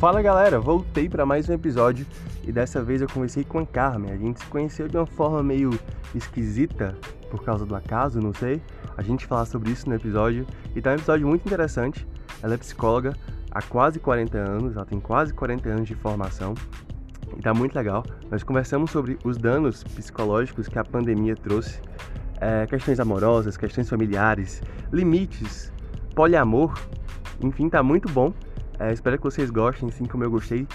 [0.00, 2.06] Fala galera, voltei para mais um episódio
[2.42, 4.10] e dessa vez eu conversei com a Carmen.
[4.10, 5.78] A gente se conheceu de uma forma meio
[6.14, 6.96] esquisita
[7.30, 8.62] por causa do acaso, não sei.
[8.96, 12.08] A gente falar sobre isso no episódio e tá um episódio muito interessante.
[12.42, 13.14] Ela é psicóloga
[13.50, 16.54] há quase 40 anos, ela tem quase 40 anos de formação
[17.36, 18.02] e tá muito legal.
[18.30, 21.78] Nós conversamos sobre os danos psicológicos que a pandemia trouxe,
[22.40, 25.70] é, questões amorosas, questões familiares, limites,
[26.14, 26.72] poliamor,
[27.42, 28.32] enfim, tá muito bom.
[28.80, 30.66] É, espero que vocês gostem, assim como eu gostei.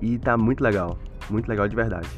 [0.00, 0.96] E tá muito legal,
[1.28, 2.08] muito legal de verdade.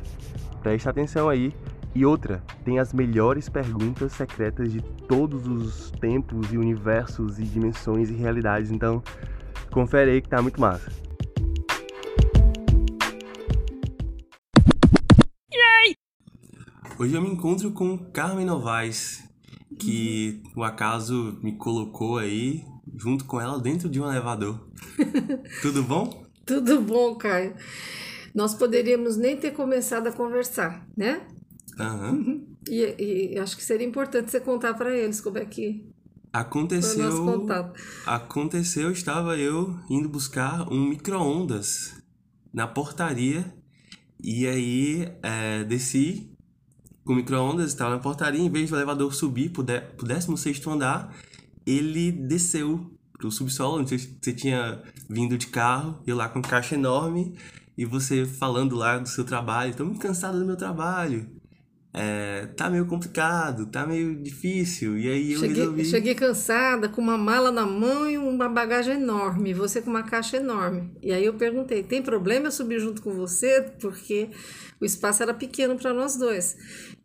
[0.63, 1.55] Preste atenção aí.
[1.95, 8.11] E outra, tem as melhores perguntas secretas de todos os tempos e universos e dimensões
[8.11, 8.71] e realidades.
[8.71, 9.03] Então,
[9.71, 10.93] confere aí que tá muito massa.
[16.99, 19.27] Hoje eu me encontro com Carmen Novaes,
[19.81, 22.63] que o acaso me colocou aí
[22.97, 24.69] junto com ela dentro de um elevador.
[25.63, 26.27] Tudo bom?
[26.45, 27.55] Tudo bom, Caio.
[28.35, 31.27] Nós poderíamos nem ter começado a conversar, né?
[31.79, 32.43] Aham.
[32.69, 35.87] E, e acho que seria importante você contar para eles como é que
[36.33, 37.11] Aconteceu.
[37.11, 37.81] foi o nosso contato.
[38.07, 41.95] Aconteceu, estava eu indo buscar um micro-ondas
[42.53, 43.45] na portaria.
[44.23, 46.33] E aí é, desci
[47.05, 51.15] com o micro-ondas, estava na portaria, em vez do elevador subir pro 16 andar,
[51.67, 56.75] ele desceu pro subsolo, onde você, você tinha vindo de carro, eu lá com caixa
[56.75, 57.37] enorme,
[57.77, 61.42] e você falando lá do seu trabalho, tô muito cansado do meu trabalho.
[61.95, 64.99] É, tá meio complicado, tá meio difícil.
[64.99, 65.85] E aí eu Cheguei, resolvi.
[65.85, 70.39] cheguei cansada, com uma mala na mão e uma bagagem enorme, você com uma caixa
[70.39, 70.91] enorme.
[71.03, 73.61] E aí eu perguntei: tem problema eu subir junto com você?
[73.79, 74.31] Porque
[74.81, 76.57] o espaço era pequeno para nós dois.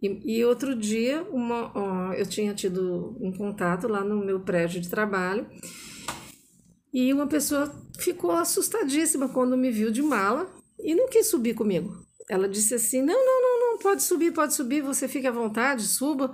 [0.01, 4.79] E, e outro dia, uma, ó, eu tinha tido um contato lá no meu prédio
[4.79, 5.45] de trabalho
[6.93, 10.49] e uma pessoa ficou assustadíssima quando me viu de mala
[10.79, 12.06] e não quis subir comigo.
[12.29, 15.83] Ela disse assim: não, não, não, não, pode subir, pode subir, você fique à vontade,
[15.83, 16.31] suba,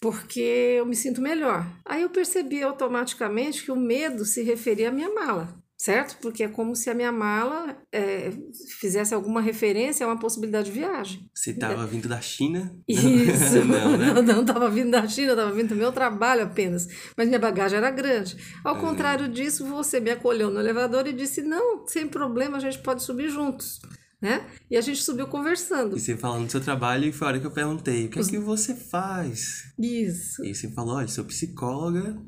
[0.00, 0.40] porque
[0.78, 1.66] eu me sinto melhor.
[1.84, 6.16] Aí eu percebi automaticamente que o medo se referia à minha mala, certo?
[6.22, 8.30] Porque é como se a minha mala é,
[8.78, 11.28] fizesse alguma referência a uma possibilidade de viagem.
[11.34, 12.74] Você tava vindo da China?
[12.88, 14.12] Isso, não, né?
[14.14, 17.78] não, não estava vindo da China, estava vindo do meu trabalho apenas, mas minha bagagem
[17.78, 18.36] era grande.
[18.64, 18.80] Ao É.
[18.80, 23.02] contrário disso, você me acolheu no elevador e disse: não, sem problema, a gente pode
[23.02, 23.80] subir juntos,
[24.20, 24.46] né?
[24.70, 25.96] E a gente subiu conversando.
[25.96, 28.18] E você falando do seu trabalho, e foi a hora que eu perguntei: o que
[28.18, 29.72] é que você faz?
[29.78, 30.44] Isso.
[30.44, 32.20] E você falou: olha, sou psicóloga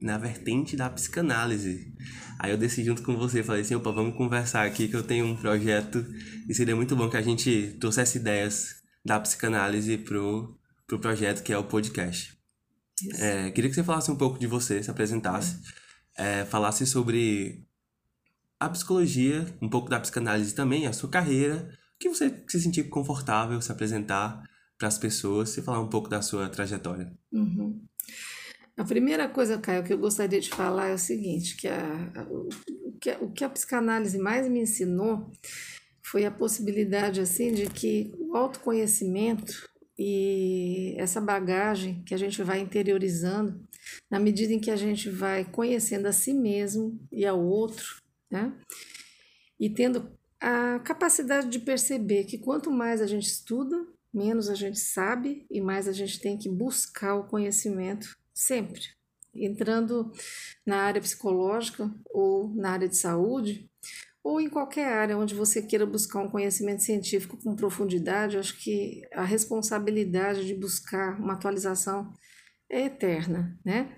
[0.00, 1.92] na vertente da psicanálise.
[2.38, 5.26] Aí eu desci junto com você, falei assim: opa, vamos conversar aqui que eu tenho
[5.26, 6.04] um projeto
[6.48, 11.52] e seria muito bom que a gente trouxesse ideias da psicanálise pro, pro projeto que
[11.52, 12.38] é o podcast.
[13.18, 15.58] É, queria que você falasse um pouco de você, se apresentasse,
[16.16, 17.66] é, falasse sobre
[18.60, 21.66] a psicologia, um pouco da psicanálise também, a sua carreira,
[21.96, 24.42] o que você se sentir confortável se apresentar
[24.78, 27.10] para as pessoas, se falar um pouco da sua trajetória.
[27.32, 27.82] Uhum.
[28.76, 32.26] A primeira coisa, Caio, que eu gostaria de falar é o seguinte, que a, a-
[32.30, 32.48] o,
[33.00, 35.30] que a, o que a psicanálise mais me ensinou
[36.02, 42.60] foi a possibilidade, assim, de que o autoconhecimento e essa bagagem que a gente vai
[42.60, 43.60] interiorizando,
[44.10, 48.56] na medida em que a gente vai conhecendo a si mesmo e ao outro, né?
[49.58, 50.10] E tendo
[50.40, 53.76] a capacidade de perceber que quanto mais a gente estuda,
[54.12, 58.80] menos a gente sabe e mais a gente tem que buscar o conhecimento sempre.
[59.34, 60.10] Entrando
[60.66, 63.70] na área psicológica ou na área de saúde,
[64.22, 69.02] ou em qualquer área onde você queira buscar um conhecimento científico com profundidade, acho que
[69.12, 72.12] a responsabilidade de buscar uma atualização
[72.68, 73.96] é eterna, né?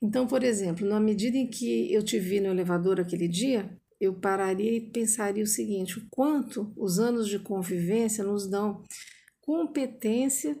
[0.00, 4.14] Então, por exemplo, na medida em que eu te vi no elevador aquele dia, eu
[4.14, 8.84] pararia e pensaria o seguinte: o quanto os anos de convivência nos dão
[9.40, 10.56] competência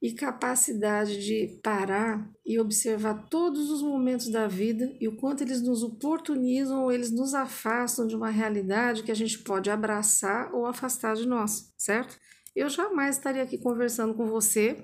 [0.00, 5.62] e capacidade de parar e observar todos os momentos da vida e o quanto eles
[5.62, 10.66] nos oportunizam ou eles nos afastam de uma realidade que a gente pode abraçar ou
[10.66, 12.18] afastar de nós, certo?
[12.54, 14.76] Eu jamais estaria aqui conversando com você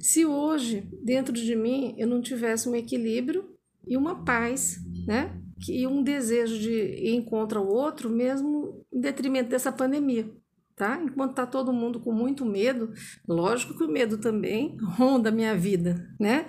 [0.00, 5.38] se hoje, dentro de mim, eu não tivesse um equilíbrio e uma paz, né?
[5.68, 10.28] E um desejo de ir encontro ao outro, mesmo em detrimento dessa pandemia
[10.82, 11.00] tá?
[11.00, 12.92] Enquanto tá todo mundo com muito medo,
[13.26, 16.46] lógico que o medo também ronda a minha vida, né?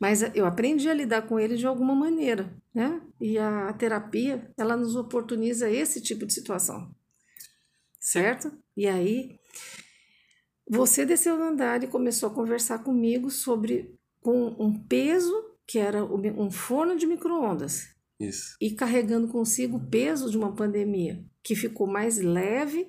[0.00, 3.00] Mas eu aprendi a lidar com ele de alguma maneira, né?
[3.20, 6.90] E a terapia, ela nos oportuniza esse tipo de situação,
[8.00, 8.50] certo?
[8.76, 9.38] E aí,
[10.68, 15.32] você desceu no andar e começou a conversar comigo sobre com um peso
[15.66, 17.88] que era um forno de micro-ondas.
[18.20, 18.56] Isso.
[18.60, 22.88] e carregando consigo o peso de uma pandemia que ficou mais leve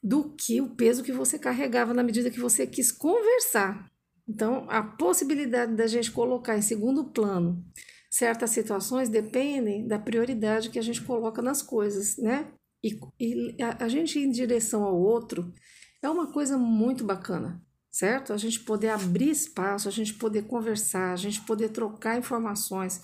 [0.00, 3.90] do que o peso que você carregava na medida que você quis conversar.
[4.28, 7.62] Então, a possibilidade da gente colocar em segundo plano
[8.08, 12.52] certas situações dependem da prioridade que a gente coloca nas coisas, né?
[12.82, 15.52] E, e a, a gente ir em direção ao outro
[16.02, 18.32] é uma coisa muito bacana, certo?
[18.32, 23.00] A gente poder abrir espaço, a gente poder conversar, a gente poder trocar informações.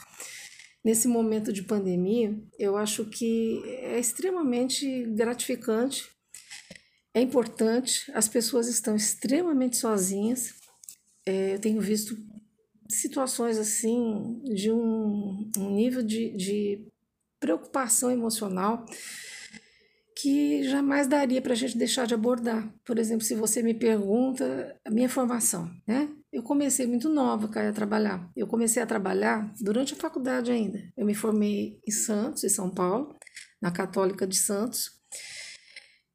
[0.85, 6.09] Nesse momento de pandemia, eu acho que é extremamente gratificante,
[7.13, 10.55] é importante, as pessoas estão extremamente sozinhas.
[11.25, 12.17] É, eu tenho visto
[12.89, 16.87] situações assim de um, um nível de, de
[17.41, 18.85] preocupação emocional
[20.17, 22.67] que jamais daria para a gente deixar de abordar.
[22.87, 26.09] Por exemplo, se você me pergunta a minha formação, né?
[26.33, 28.31] Eu comecei muito nova, Caio, a trabalhar.
[28.35, 30.83] Eu comecei a trabalhar durante a faculdade ainda.
[30.97, 33.15] Eu me formei em Santos, em São Paulo,
[33.61, 34.91] na Católica de Santos.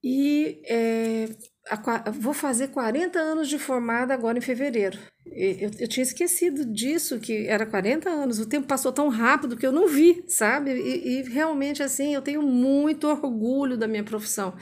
[0.04, 1.30] E é,
[1.70, 4.98] a, vou fazer 40 anos de formada agora em fevereiro.
[5.26, 8.40] Eu, eu, tinha esquecido disso, que era 40 anos.
[8.40, 10.72] O tempo passou tão rápido que eu não vi, sabe?
[10.72, 14.56] E, e, realmente, assim, eu tenho muito orgulho da minha profissão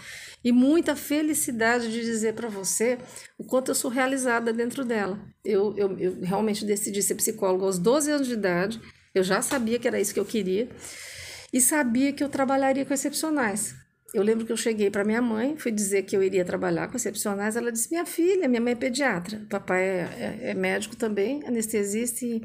[0.43, 2.97] e muita felicidade de dizer para você
[3.37, 5.19] o quanto eu sou realizada dentro dela.
[5.45, 8.81] Eu, eu, eu realmente decidi ser psicóloga aos 12 anos de idade,
[9.15, 10.69] eu já sabia que era isso que eu queria
[11.51, 13.73] e sabia que eu trabalharia com excepcionais.
[14.13, 16.97] Eu lembro que eu cheguei para minha mãe, fui dizer que eu iria trabalhar com
[16.97, 17.55] excepcionais.
[17.55, 22.25] Ela disse: Minha filha, minha mãe é pediatra, papai é, é, é médico também, anestesista
[22.25, 22.41] e,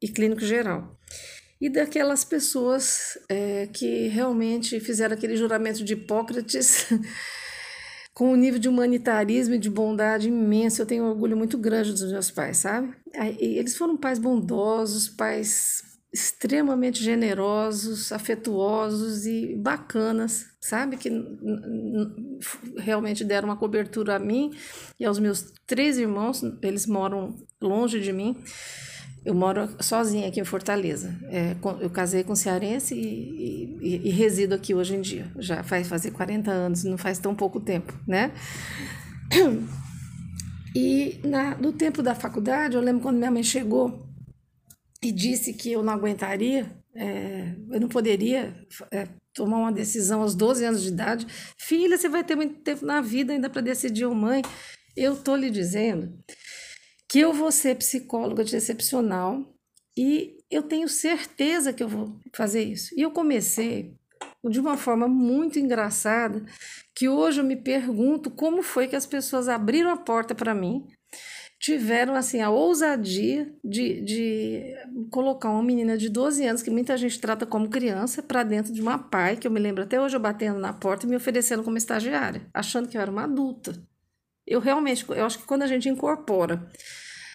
[0.00, 0.96] e, clínico geral.
[1.60, 6.86] E daquelas pessoas é, que realmente fizeram aquele juramento de Hipócrates
[8.14, 10.82] com um nível de humanitarismo e de bondade imenso.
[10.82, 12.94] Eu tenho um orgulho muito grande dos meus pais, sabe?
[13.40, 20.96] Eles foram pais bondosos, pais extremamente generosos, afetuosos e bacanas, sabe?
[20.96, 21.10] Que
[22.78, 24.50] realmente deram uma cobertura a mim
[24.98, 26.42] e aos meus três irmãos.
[26.62, 28.36] Eles moram longe de mim.
[29.24, 31.14] Eu moro sozinha aqui em Fortaleza.
[31.24, 35.30] É, eu casei com cearense e, e, e, resido aqui hoje em dia.
[35.38, 38.32] Já faz fazer 40 anos, não faz tão pouco tempo, né?
[40.74, 44.07] E na, no tempo da faculdade, eu lembro quando minha mãe chegou
[45.02, 48.54] e disse que eu não aguentaria, é, eu não poderia
[48.90, 51.26] é, tomar uma decisão aos 12 anos de idade.
[51.56, 54.42] Filha, você vai ter muito tempo na vida ainda para decidir, mãe.
[54.96, 56.18] Eu estou lhe dizendo
[57.08, 59.54] que eu vou ser psicóloga de excepcional
[59.96, 62.92] e eu tenho certeza que eu vou fazer isso.
[62.96, 63.96] E eu comecei
[64.44, 66.44] de uma forma muito engraçada,
[66.94, 70.86] que hoje eu me pergunto como foi que as pessoas abriram a porta para mim
[71.58, 74.74] tiveram assim a ousadia de, de
[75.10, 78.80] colocar uma menina de 12 anos, que muita gente trata como criança, para dentro de
[78.80, 81.64] uma pai, que eu me lembro até hoje eu batendo na porta e me oferecendo
[81.64, 83.74] como estagiária, achando que eu era uma adulta.
[84.46, 86.70] Eu realmente, eu acho que quando a gente incorpora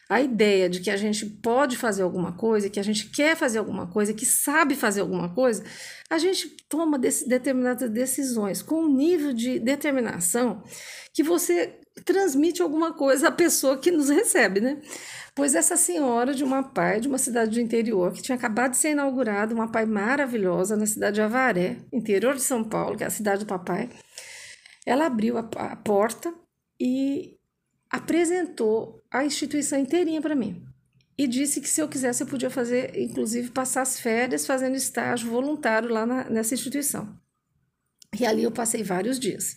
[0.09, 3.59] a ideia de que a gente pode fazer alguma coisa, que a gente quer fazer
[3.59, 5.63] alguma coisa, que sabe fazer alguma coisa,
[6.09, 10.63] a gente toma determinadas decisões com um nível de determinação
[11.13, 14.81] que você transmite alguma coisa à pessoa que nos recebe, né?
[15.35, 18.77] Pois essa senhora de uma pai de uma cidade do interior, que tinha acabado de
[18.77, 23.07] ser inaugurada, uma pai maravilhosa na cidade de Avaré, interior de São Paulo, que é
[23.07, 23.89] a cidade do papai,
[24.85, 26.33] ela abriu a, a porta
[26.79, 27.37] e
[27.89, 30.63] apresentou a instituição inteirinha para mim.
[31.17, 35.29] E disse que se eu quisesse eu podia fazer, inclusive passar as férias fazendo estágio
[35.29, 37.15] voluntário lá na, nessa instituição.
[38.19, 39.55] E ali eu passei vários dias.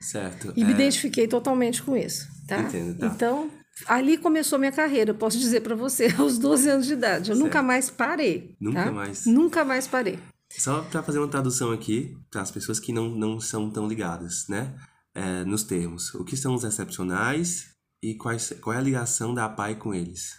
[0.00, 0.52] Certo.
[0.56, 0.64] E é...
[0.64, 2.60] me identifiquei totalmente com isso, tá?
[2.60, 3.06] Entendo, tá.
[3.06, 3.50] Então,
[3.86, 7.30] ali começou minha carreira, eu posso dizer para você, aos 12 anos de idade.
[7.30, 7.44] Eu certo.
[7.46, 8.56] nunca mais parei.
[8.60, 8.92] Nunca tá?
[8.92, 9.26] mais.
[9.26, 10.18] Nunca mais parei.
[10.50, 14.46] Só para fazer uma tradução aqui, para as pessoas que não, não são tão ligadas,
[14.48, 14.74] né?
[15.14, 16.14] É, nos termos.
[16.14, 20.36] O que são os excepcionais e quais, qual é a ligação da PAI com eles?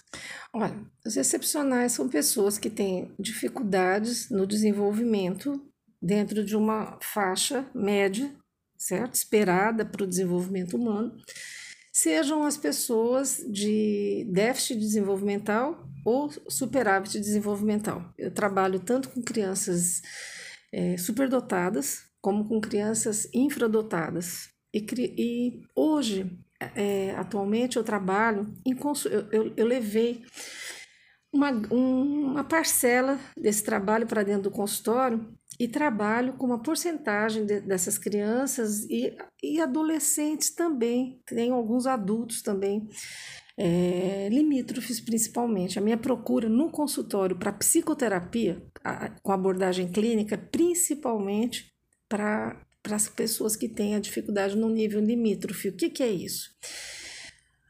[0.54, 5.62] Olha, os excepcionais são pessoas que têm dificuldades no desenvolvimento
[6.06, 8.32] dentro de uma faixa média,
[8.78, 9.16] certo?
[9.16, 11.18] Esperada para o desenvolvimento humano,
[11.92, 18.14] sejam as pessoas de déficit desenvolvimental ou superávit desenvolvimental.
[18.18, 20.02] Eu trabalho tanto com crianças
[20.72, 24.50] é, superdotadas como com crianças infradotadas.
[24.74, 24.86] E,
[25.18, 26.38] e hoje,
[26.76, 30.24] é, atualmente, eu trabalho, em, eu, eu, eu levei
[31.36, 35.28] uma, uma parcela desse trabalho para dentro do consultório
[35.60, 42.42] e trabalho com uma porcentagem de, dessas crianças e, e adolescentes também, tem alguns adultos
[42.42, 42.88] também,
[43.58, 45.78] é, limítrofes principalmente.
[45.78, 51.72] A minha procura no consultório para psicoterapia, a, com abordagem clínica, principalmente
[52.10, 52.62] para
[52.92, 55.70] as pessoas que têm a dificuldade no nível limítrofe.
[55.70, 56.50] O que, que é isso?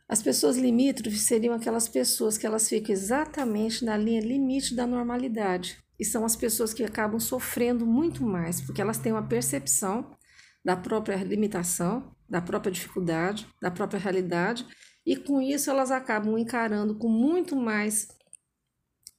[0.07, 5.77] As pessoas limítrofes seriam aquelas pessoas que elas ficam exatamente na linha limite da normalidade.
[5.99, 10.15] E são as pessoas que acabam sofrendo muito mais, porque elas têm uma percepção
[10.63, 14.65] da própria limitação, da própria dificuldade, da própria realidade,
[15.05, 18.07] e com isso elas acabam encarando com muito mais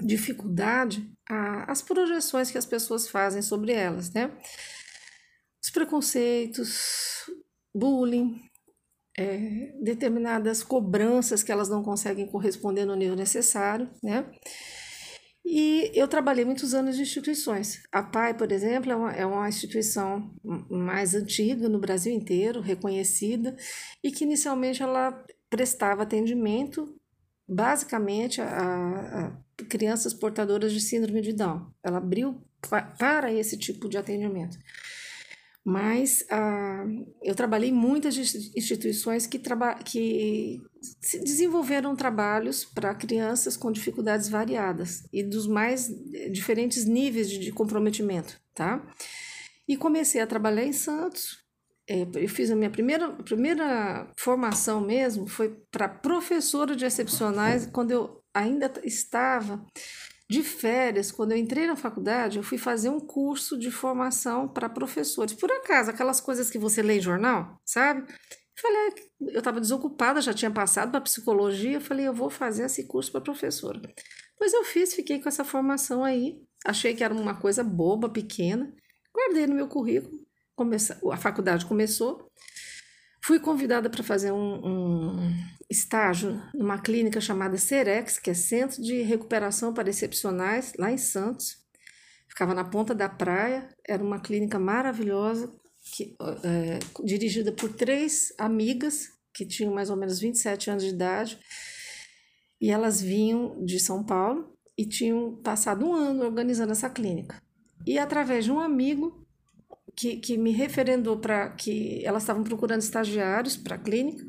[0.02, 4.30] dificuldade a, as projeções que as pessoas fazem sobre elas, né?
[5.62, 7.30] Os preconceitos,
[7.74, 8.40] bullying,
[9.18, 14.30] é, determinadas cobranças que elas não conseguem corresponder no nível necessário, né?
[15.48, 17.80] E eu trabalhei muitos anos em instituições.
[17.92, 20.34] A PAI, por exemplo, é uma, é uma instituição
[20.68, 23.56] mais antiga no Brasil inteiro, reconhecida,
[24.02, 26.92] e que inicialmente ela prestava atendimento
[27.48, 31.72] basicamente a, a crianças portadoras de síndrome de Down.
[31.80, 32.42] Ela abriu
[32.98, 34.58] para esse tipo de atendimento.
[35.68, 36.86] Mas ah,
[37.20, 38.16] eu trabalhei em muitas
[38.54, 39.40] instituições que,
[39.84, 40.62] que
[41.24, 45.88] desenvolveram trabalhos para crianças com dificuldades variadas e dos mais
[46.30, 48.80] diferentes níveis de, de comprometimento, tá?
[49.66, 51.44] E comecei a trabalhar em Santos.
[51.88, 57.90] É, eu fiz a minha primeira, primeira formação mesmo, foi para professora de excepcionais, quando
[57.90, 59.66] eu ainda estava
[60.28, 64.68] de férias, quando eu entrei na faculdade, eu fui fazer um curso de formação para
[64.68, 65.34] professores.
[65.34, 68.04] Por acaso, aquelas coisas que você lê em jornal, sabe?
[68.58, 68.94] Falei, ah,
[69.32, 71.80] eu estava desocupada, já tinha passado para psicologia.
[71.80, 73.80] Falei, eu vou fazer esse curso para professora.
[74.38, 76.40] Pois eu fiz, fiquei com essa formação aí.
[76.64, 78.74] Achei que era uma coisa boba, pequena.
[79.14, 80.18] Guardei no meu currículo.
[80.54, 82.30] Começa, a faculdade começou.
[83.26, 85.34] Fui convidada para fazer um, um,
[85.68, 91.56] estágio numa clínica chamada Cerex, que é Centro de Recuperação para Excepcionais, lá em Santos.
[92.28, 95.52] Ficava na ponta da praia, era uma clínica maravilhosa,
[95.92, 96.14] que,
[96.44, 101.36] é, dirigida por três amigas que tinham mais ou menos 27 anos de idade,
[102.60, 107.42] e elas vinham de São Paulo e tinham passado um ano organizando essa clínica.
[107.84, 109.25] E através de um amigo
[109.96, 114.24] que, que me referendou para que elas estavam procurando estagiários para a clínica,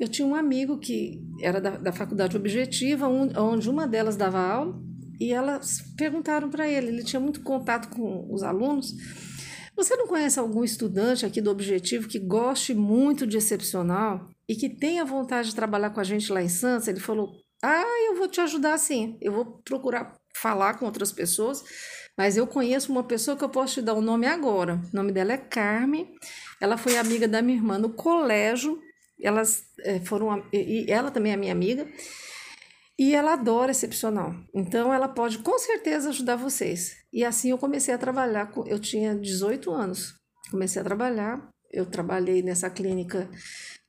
[0.00, 4.38] eu tinha um amigo que era da, da faculdade objetiva, um, onde uma delas dava
[4.38, 4.80] aula,
[5.20, 8.94] e elas perguntaram para ele, ele tinha muito contato com os alunos,
[9.78, 14.68] você não conhece algum estudante aqui do Objetivo que goste muito de excepcional e que
[14.68, 16.88] tenha vontade de trabalhar com a gente lá em Santos?
[16.88, 17.30] Ele falou:
[17.62, 19.16] Ah, eu vou te ajudar sim.
[19.20, 21.62] Eu vou procurar falar com outras pessoas,
[22.18, 24.80] mas eu conheço uma pessoa que eu posso te dar o nome agora.
[24.92, 26.12] O nome dela é Carmen.
[26.60, 28.78] Ela foi amiga da minha irmã no colégio
[29.20, 30.44] elas é, foram.
[30.52, 31.86] E ela também é minha amiga.
[32.98, 34.34] E ela adora excepcional.
[34.54, 36.96] Então ela pode com certeza ajudar vocês.
[37.12, 38.52] E assim eu comecei a trabalhar.
[38.66, 40.14] Eu tinha 18 anos.
[40.50, 41.48] Comecei a trabalhar.
[41.70, 43.28] Eu trabalhei nessa clínica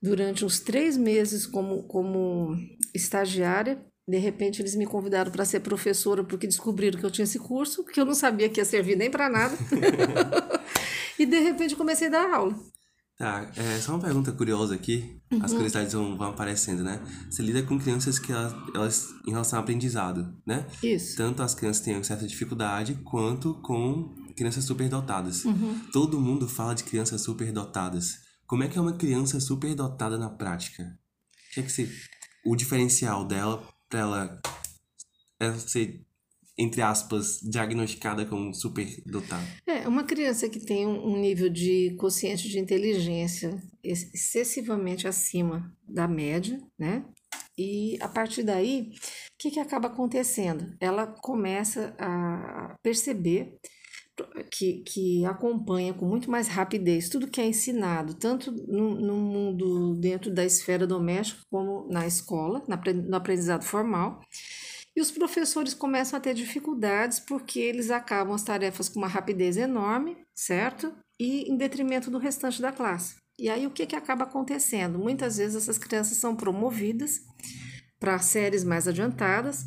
[0.01, 2.55] durante uns três meses como, como
[2.93, 3.83] estagiária.
[4.09, 7.85] De repente eles me convidaram para ser professora porque descobriram que eu tinha esse curso,
[7.85, 9.55] que eu não sabia que ia servir nem para nada.
[11.19, 12.55] e de repente comecei a dar aula.
[13.19, 15.21] Tá, é só uma pergunta curiosa aqui.
[15.31, 15.43] Uhum.
[15.43, 16.99] As curiosidades vão, vão aparecendo, né?
[17.29, 20.65] Você lida com crianças que elas, elas, em relação ao aprendizado, né?
[20.81, 21.15] Isso.
[21.15, 25.45] Tanto as crianças têm certa dificuldade, quanto com crianças superdotadas.
[25.45, 25.81] Uhum.
[25.93, 28.15] Todo mundo fala de crianças superdotadas.
[28.47, 30.81] Como é que é uma criança superdotada na prática?
[30.81, 31.87] O que é que você,
[32.43, 34.41] o diferencial dela para ela,
[35.39, 36.05] ela ser
[36.59, 39.41] entre aspas, diagnosticada como superdotada?
[39.65, 46.61] É, uma criança que tem um nível de consciência de inteligência excessivamente acima da média,
[46.77, 47.05] né?
[47.57, 50.75] E a partir daí, o que, que acaba acontecendo?
[50.81, 53.57] Ela começa a perceber
[54.51, 59.95] que, que acompanha com muito mais rapidez tudo que é ensinado, tanto no, no mundo
[59.95, 64.21] dentro da esfera doméstica, como na escola, no aprendizado formal
[64.99, 69.55] e os professores começam a ter dificuldades porque eles acabam as tarefas com uma rapidez
[69.55, 70.93] enorme, certo?
[71.17, 73.15] E em detrimento do restante da classe.
[73.37, 74.99] E aí o que, que acaba acontecendo?
[74.99, 77.21] Muitas vezes essas crianças são promovidas
[77.97, 79.63] para séries mais adiantadas.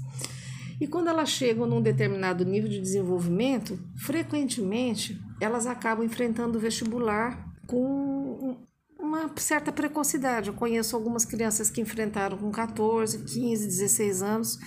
[0.82, 7.54] E quando elas chegam num determinado nível de desenvolvimento, frequentemente elas acabam enfrentando o vestibular
[7.68, 8.56] com
[8.98, 10.48] uma certa precocidade.
[10.48, 14.58] Eu conheço algumas crianças que enfrentaram com 14, 15, 16 anos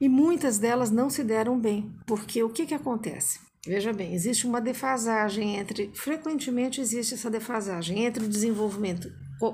[0.00, 3.38] e muitas delas não se deram bem, porque o que, que acontece?
[3.64, 5.92] Veja bem, existe uma defasagem entre.
[5.94, 9.08] Frequentemente existe essa defasagem entre o desenvolvimento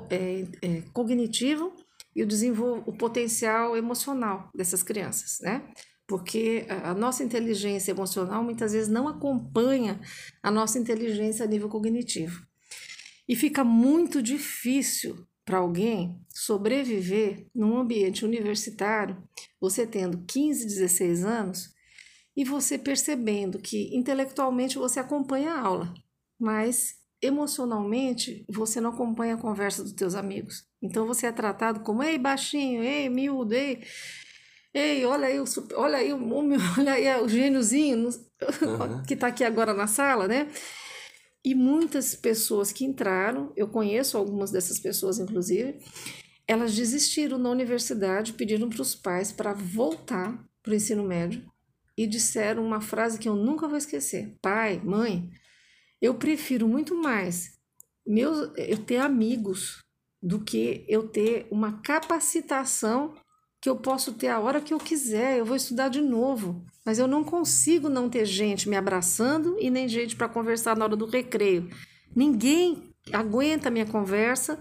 [0.08, 1.74] é, é, cognitivo
[2.18, 5.62] e o, o potencial emocional dessas crianças, né?
[6.06, 10.00] Porque a nossa inteligência emocional muitas vezes não acompanha
[10.42, 12.42] a nossa inteligência a nível cognitivo.
[13.28, 19.22] E fica muito difícil para alguém sobreviver num ambiente universitário,
[19.60, 21.74] você tendo 15, 16 anos
[22.36, 25.94] e você percebendo que intelectualmente você acompanha a aula,
[26.38, 30.64] mas emocionalmente você não acompanha a conversa dos teus amigos.
[30.82, 33.82] Então você é tratado como ei baixinho, ei miúdo, ei,
[34.72, 35.44] ei olha aí o
[35.74, 36.18] olha aí o
[36.78, 39.02] olha aí o gêniozinho uhum.
[39.06, 40.48] que está aqui agora na sala, né?
[41.44, 45.78] E muitas pessoas que entraram, eu conheço algumas dessas pessoas inclusive,
[46.46, 51.44] elas desistiram na universidade, pediram para os pais para voltar para o ensino médio
[51.96, 55.28] e disseram uma frase que eu nunca vou esquecer: pai, mãe,
[56.00, 57.58] eu prefiro muito mais
[58.06, 59.84] meus, eu ter amigos
[60.22, 63.14] do que eu ter uma capacitação
[63.60, 66.98] que eu posso ter a hora que eu quiser, eu vou estudar de novo, mas
[66.98, 70.96] eu não consigo não ter gente me abraçando e nem gente para conversar na hora
[70.96, 71.68] do recreio.
[72.14, 74.58] Ninguém aguenta a minha conversa.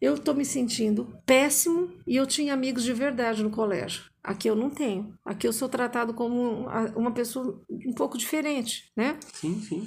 [0.00, 4.04] Eu estou me sentindo péssimo e eu tinha amigos de verdade no colégio.
[4.24, 5.14] Aqui eu não tenho.
[5.24, 6.66] Aqui eu sou tratado como
[6.96, 9.18] uma pessoa um pouco diferente, né?
[9.34, 9.86] Sim, sim.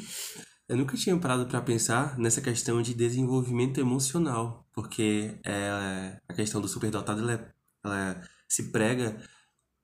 [0.67, 6.62] Eu nunca tinha parado para pensar nessa questão de desenvolvimento emocional, porque é, a questão
[6.62, 7.53] do superdotado ela, é,
[7.84, 9.22] ela se prega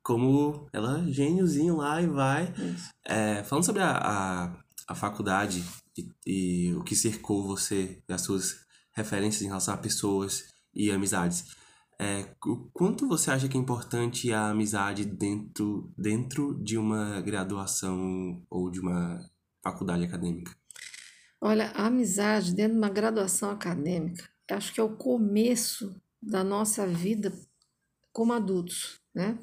[0.01, 2.53] como ela é gêniozinho lá e vai.
[3.05, 5.63] É, falando sobre a, a, a faculdade
[5.97, 11.45] e, e, o que cercou você, as suas referências em relação a pessoas e amizades.
[11.99, 18.41] É, o quanto você acha que é importante a amizade dentro, dentro de uma graduação
[18.49, 19.19] ou de uma
[19.61, 20.57] faculdade acadêmica?
[21.41, 26.85] Olha, a amizade dentro de uma graduação acadêmica, acho que é o começo da nossa
[26.85, 27.31] vida
[28.11, 29.37] como adultos, né?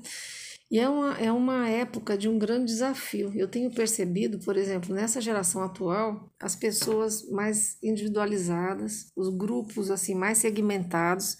[0.70, 3.32] E é uma, é uma época de um grande desafio.
[3.34, 10.14] Eu tenho percebido, por exemplo, nessa geração atual, as pessoas mais individualizadas, os grupos assim
[10.14, 11.36] mais segmentados,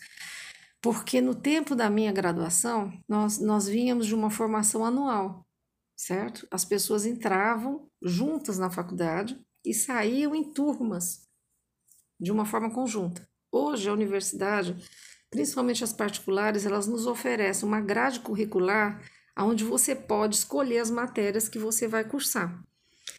[0.81, 5.45] porque no tempo da minha graduação, nós, nós vínhamos de uma formação anual,
[5.97, 6.47] certo?
[6.51, 11.29] As pessoas entravam juntas na faculdade e saíam em turmas,
[12.19, 13.29] de uma forma conjunta.
[13.51, 14.77] Hoje, a universidade,
[15.29, 19.03] principalmente as particulares, elas nos oferecem uma grade curricular
[19.39, 22.63] onde você pode escolher as matérias que você vai cursar.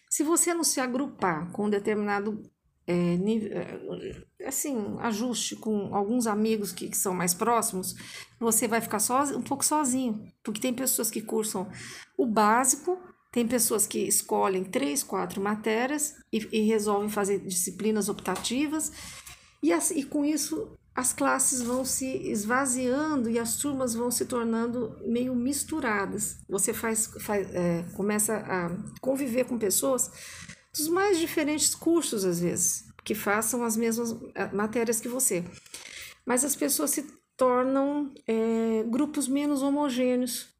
[0.09, 2.41] Se você não se agrupar com um determinado
[2.87, 7.93] é, nível, é, assim, ajuste com alguns amigos que, que, são mais próximos,
[8.39, 8.99] você vai ficar
[9.35, 11.69] um pouco sozinho, porque tem pessoas que cursam
[12.17, 12.97] o básico
[13.37, 18.91] tem pessoas que escolhem três, quatro matérias e, e resolvem fazer disciplinas optativas,
[19.61, 24.25] e, as, e com isso as classes vão se esvaziando e as turmas vão se
[24.25, 26.39] tornando meio misturadas.
[26.49, 28.71] Você faz, faz é, começa a
[29.01, 30.09] conviver com pessoas
[30.75, 35.45] dos mais diferentes cursos, às vezes, que façam as mesmas é, matérias que você.
[36.25, 37.05] Mas as pessoas se
[37.37, 40.56] tornam é, grupos menos homogêneos,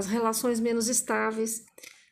[0.00, 1.64] as relações menos estáveis.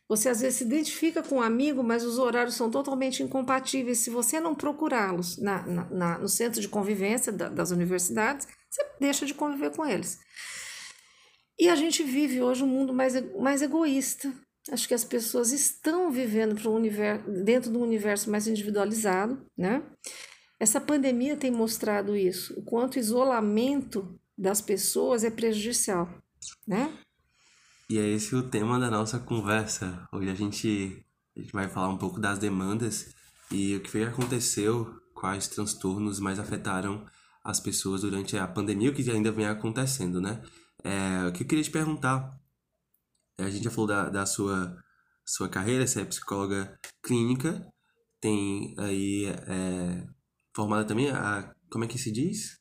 [0.08, 3.98] Você às vezes se identifica com um amigo, mas os horários são totalmente incompatíveis.
[3.98, 8.86] Se você não procurá-los na, na, na, no centro de convivência da, das universidades, você
[8.98, 10.18] deixa de conviver com eles.
[11.58, 14.32] E a gente vive hoje um mundo mais, mais egoísta.
[14.70, 19.82] Acho que as pessoas estão vivendo um universo, dentro de um universo mais individualizado, né?
[20.60, 26.08] Essa pandemia tem mostrado isso, o quanto o isolamento das pessoas é prejudicial,
[26.66, 26.92] né?
[27.90, 30.06] E é esse o tema da nossa conversa.
[30.12, 33.14] Hoje a gente, a gente vai falar um pouco das demandas
[33.50, 37.06] e o que foi aconteceu, quais transtornos mais afetaram
[37.42, 40.42] as pessoas durante a pandemia, o que ainda vem acontecendo, né?
[40.84, 42.38] É, o que eu queria te perguntar,
[43.38, 44.76] é, a gente já falou da, da sua,
[45.24, 47.66] sua carreira, você é psicóloga clínica,
[48.20, 50.06] tem aí é,
[50.54, 52.60] formada também a, como é que se diz?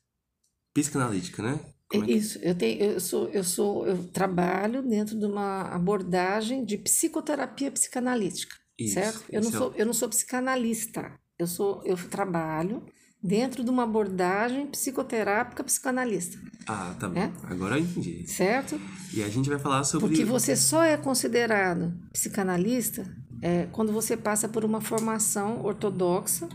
[0.72, 1.74] Psicanalítica, né?
[1.92, 6.76] É Isso, eu tenho, eu sou, eu sou, eu trabalho dentro de uma abordagem de
[6.76, 9.24] psicoterapia psicanalítica, Isso, certo?
[9.30, 11.12] Eu não sou, eu não sou psicanalista.
[11.38, 12.82] Eu sou, eu trabalho
[13.22, 16.38] dentro de uma abordagem psicoterápica psicanalista.
[16.66, 17.18] Ah, tá bom.
[17.18, 17.32] É?
[17.44, 18.26] Agora eu entendi.
[18.26, 18.80] Certo?
[19.14, 23.06] E a gente vai falar sobre Porque você só é considerado psicanalista
[23.40, 26.48] é, quando você passa por uma formação ortodoxa,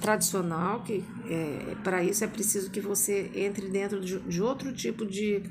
[0.00, 5.06] tradicional, que é, para isso é preciso que você entre dentro de, de outro tipo
[5.06, 5.42] de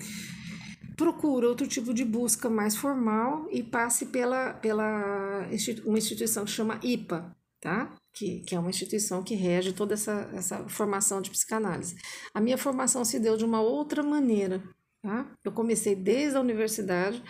[0.95, 5.47] procura outro tipo de busca mais formal e passe pela, pela
[5.85, 7.95] uma instituição que chama IPA, tá?
[8.13, 11.95] que, que é uma instituição que rege toda essa, essa formação de psicanálise.
[12.33, 14.63] A minha formação se deu de uma outra maneira.
[15.01, 15.25] Tá?
[15.43, 17.21] Eu comecei desde a universidade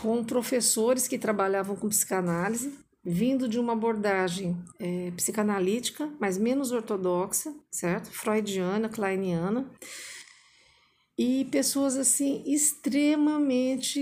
[0.00, 2.72] com professores que trabalhavam com psicanálise,
[3.04, 8.10] vindo de uma abordagem é, psicanalítica, mas menos ortodoxa, certo?
[8.10, 9.68] Freudiana, kleiniana,
[11.18, 14.00] e pessoas assim extremamente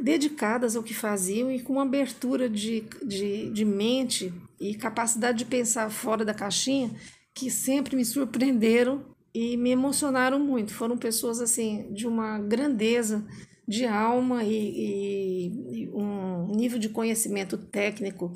[0.00, 5.44] dedicadas ao que faziam e com uma abertura de, de, de mente e capacidade de
[5.44, 6.90] pensar fora da caixinha
[7.34, 10.72] que sempre me surpreenderam e me emocionaram muito.
[10.72, 13.26] Foram pessoas assim de uma grandeza
[13.66, 15.48] de alma e,
[15.82, 18.34] e, um nível de conhecimento técnico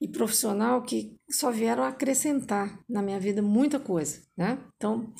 [0.00, 4.58] e profissional que só vieram acrescentar na minha vida muita coisa, né?
[4.76, 5.12] Então,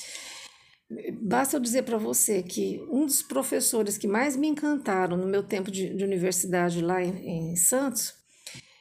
[1.20, 5.42] Basta eu dizer para você que um dos professores que mais me encantaram no meu
[5.42, 8.14] tempo de, de universidade lá em, em, Santos,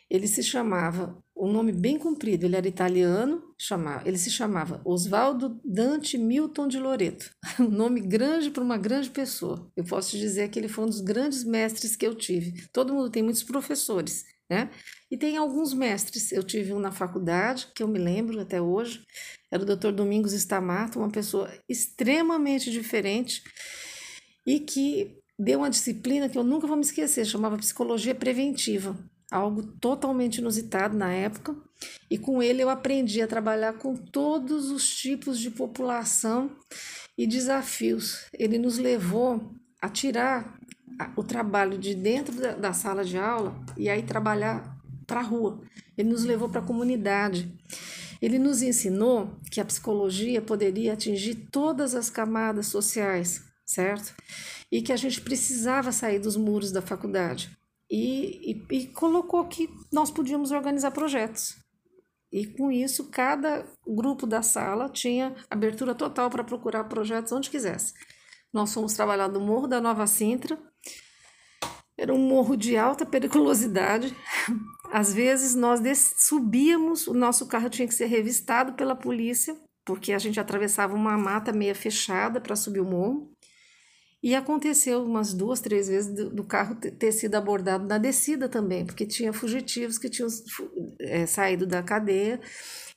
[0.09, 5.59] ele se chamava, um nome bem comprido, ele era italiano, chamava, ele se chamava Oswaldo
[5.63, 7.29] Dante Milton de Loreto.
[7.59, 9.69] Um nome grande para uma grande pessoa.
[9.75, 12.67] Eu posso te dizer que ele foi um dos grandes mestres que eu tive.
[12.71, 14.69] Todo mundo tem muitos professores, né?
[15.11, 16.31] E tem alguns mestres.
[16.31, 19.03] Eu tive um na faculdade, que eu me lembro até hoje,
[19.51, 19.91] era o Dr.
[19.91, 23.43] Domingos Stamato, uma pessoa extremamente diferente
[24.45, 28.97] e que deu uma disciplina que eu nunca vou me esquecer, chamava Psicologia Preventiva,
[29.31, 31.55] algo totalmente inusitado na época.
[32.09, 36.51] E com ele eu aprendi a trabalhar com todos os tipos de população
[37.17, 38.25] e desafios.
[38.33, 40.57] Ele nos levou a tirar
[41.15, 45.61] o trabalho de dentro da, sala de aula e aí trabalhar para a rua.
[45.97, 47.51] Ele nos levou para a comunidade.
[48.21, 54.15] Ele nos ensinou que a psicologia poderia atingir todas as camadas sociais, certo?
[54.71, 57.55] E que a gente precisava sair dos muros da faculdade.
[57.89, 61.55] E, e, e colocou que nós podíamos organizar projetos.
[62.31, 67.93] E com isso, cada grupo da sala tinha abertura total para procurar projetos onde quisesse.
[68.53, 70.59] Nós fomos trabalhar no Morro da Nova Sintra.
[71.97, 74.15] Era um morro de alta periculosidade,
[74.91, 75.79] às vezes nós
[76.17, 81.17] subíamos, o nosso carro tinha que ser revistado pela polícia, porque a gente atravessava uma
[81.17, 83.31] mata meia fechada para subir o morro.
[84.27, 88.85] E aconteceu umas duas, três vezes do, do, carro ter sido abordado na descida também,
[88.85, 90.27] porque tinha fugitivos que tinham
[90.99, 92.37] é, saído da cadeia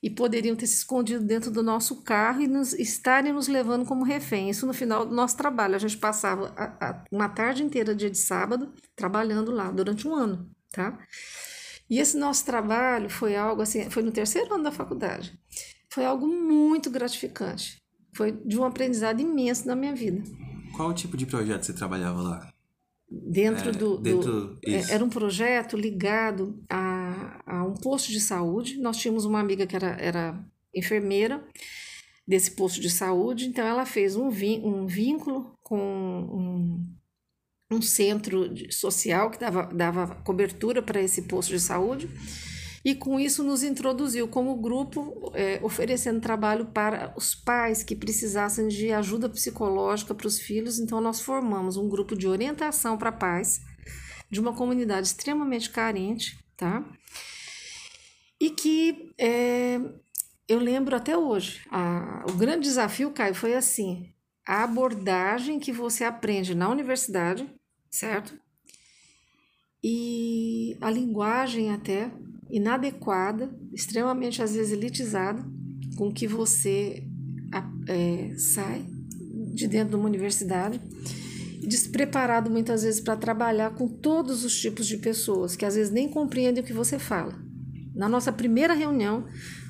[0.03, 4.03] e poderiam ter se escondido dentro do nosso carro e nos, estarem nos levando como
[4.03, 4.51] refém.
[4.51, 5.77] Isso no final do nosso trabalho.
[5.77, 10.15] A gente passava a, a, uma tarde inteira, dia de sábado, trabalhando lá durante um
[10.17, 10.99] ano, tá?
[11.89, 15.39] E esse nosso trabalho foi algo assim, foi no terceiro ano da faculdade.
[15.91, 17.81] Foi algo muito gratificante.
[18.17, 20.25] Foi de um aprendizado imenso na minha vida.
[20.81, 22.55] Qual tipo de projeto você trabalhava lá?
[23.11, 23.99] Dentro é, do.
[23.99, 28.79] Dentro, do é, era um projeto ligado a, a um posto de saúde.
[28.79, 30.43] Nós tínhamos uma amiga que era, era
[30.75, 31.47] enfermeira
[32.27, 37.01] desse posto de saúde, então ela fez um, um vínculo com um
[37.73, 42.09] um centro social que dava, dava cobertura para esse posto de saúde
[42.85, 48.69] e com isso nos introduziu como grupo, é, oferecendo trabalho para os pais que precisassem
[48.69, 50.79] de ajuda psicológica para os filhos.
[50.79, 53.61] Então, nós formamos um grupo de orientação para pais
[54.31, 56.85] de uma comunidade extremamente carente, tá?
[58.41, 59.79] E que é,
[60.49, 61.61] eu lembro até hoje.
[61.71, 64.11] A, o grande desafio, Caio, foi assim:
[64.47, 67.47] a abordagem que você aprende na universidade
[67.91, 68.39] certo?
[69.83, 72.11] E a linguagem até
[72.51, 75.45] inadequada, extremamente às vezes elitizada,
[75.97, 77.05] com que você
[77.89, 78.87] é, sai
[79.53, 80.81] de dentro de uma universidade,
[81.61, 86.09] despreparado muitas vezes para trabalhar com todos os tipos de pessoas que às vezes nem
[86.09, 87.35] compreendem o que você fala.
[87.95, 89.27] Na nossa primeira reunião,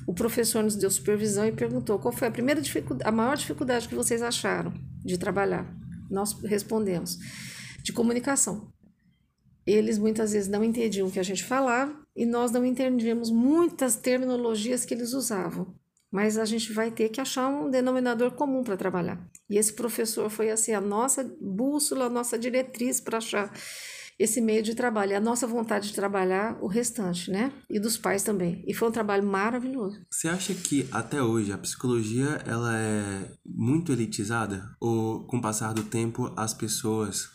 [0.07, 3.87] o professor nos deu supervisão e perguntou qual foi a primeira dificuldade, a maior dificuldade
[3.87, 5.65] que vocês acharam de trabalhar.
[6.09, 7.17] Nós respondemos
[7.83, 8.71] de comunicação.
[9.65, 13.95] Eles muitas vezes não entendiam o que a gente falava e nós não entendíamos muitas
[13.95, 15.73] terminologias que eles usavam.
[16.11, 19.25] Mas a gente vai ter que achar um denominador comum para trabalhar.
[19.49, 23.51] E esse professor foi assim a nossa bússola, a nossa diretriz para achar
[24.19, 27.51] esse meio de trabalho, a nossa vontade de trabalhar o restante, né?
[27.69, 28.63] E dos pais também.
[28.67, 29.99] E foi um trabalho maravilhoso.
[30.11, 35.73] Você acha que até hoje a psicologia ela é muito elitizada ou com o passar
[35.73, 37.29] do tempo as pessoas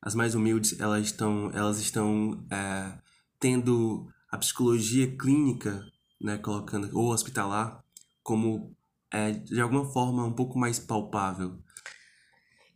[0.00, 2.98] as mais humildes elas estão elas estão é,
[3.44, 5.84] tendo a psicologia clínica
[6.18, 7.84] né colocando ou hospitalar
[8.22, 8.74] como
[9.12, 11.58] é, de alguma forma um pouco mais palpável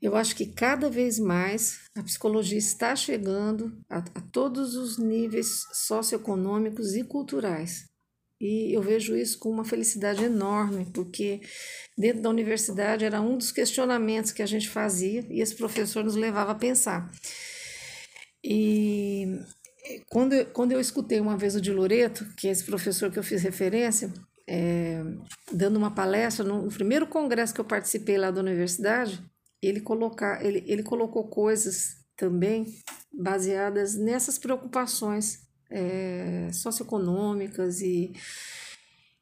[0.03, 5.65] Eu acho que cada vez mais a psicologia está chegando a, a todos os níveis
[5.73, 7.89] socioeconômicos e culturais.
[8.39, 11.41] E eu vejo isso com uma felicidade enorme, porque
[11.97, 16.15] dentro da universidade era um dos questionamentos que a gente fazia e esse professor nos
[16.15, 17.11] levava a pensar.
[18.45, 19.27] E
[20.11, 23.23] quando quando eu escutei uma vez o de Loreto, que é esse professor que eu
[23.23, 24.13] fiz referência,
[24.47, 25.03] é,
[25.53, 29.23] dando uma palestra no, no primeiro congresso que eu participei lá da universidade,
[29.63, 32.67] ele, colocar, ele, ele colocou coisas também
[33.13, 38.13] baseadas nessas preocupações é, socioeconômicas e,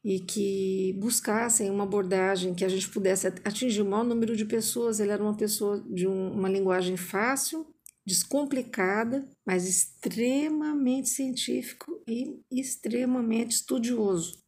[0.03, 4.99] e que buscassem uma abordagem que a gente pudesse atingir o maior número de pessoas.
[4.99, 7.67] Ele era uma pessoa de um, uma linguagem fácil,
[8.07, 14.41] descomplicada, mas extremamente científico e extremamente estudioso.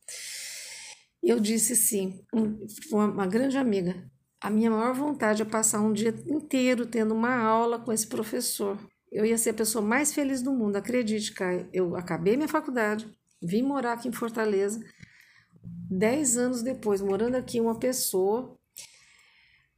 [1.22, 2.24] Eu disse sim,
[2.89, 7.78] uma, grande amiga, a minha maior vontade é passar um dia inteiro tendo uma aula
[7.78, 8.80] com esse professor.
[9.12, 11.67] Eu ia ser a pessoa mais feliz do mundo, acredite, Caio.
[11.74, 14.80] Eu acabei minha faculdade, vim morar aqui em Fortaleza.
[15.91, 18.58] Dez anos depois, morando aqui, uma pessoa,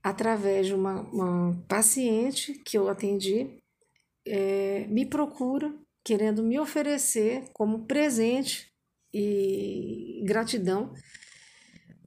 [0.04, 3.61] através de uma, uma paciente que eu atendi,
[4.26, 8.72] é, me procura querendo me oferecer como presente
[9.14, 10.94] e gratidão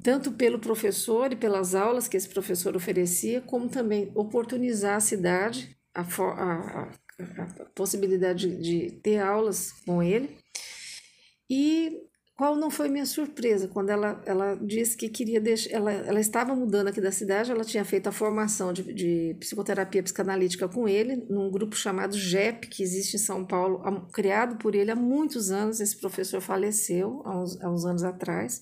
[0.05, 5.75] tanto pelo professor e pelas aulas que esse professor oferecia, como também oportunizar a cidade,
[5.95, 10.37] a, a, a, possibilidade de, de ter aulas com ele.
[11.49, 12.03] E
[12.37, 15.71] qual não foi minha surpresa quando ela, ela disse que queria deixar.
[15.71, 20.03] Ela, ela estava mudando aqui da cidade, ela tinha feito a formação de, de psicoterapia
[20.03, 24.91] psicanalítica com ele, num grupo chamado JEP, que existe em São Paulo, criado por ele
[24.91, 25.81] há muitos anos.
[25.81, 28.61] Esse professor faleceu há uns, há uns anos atrás.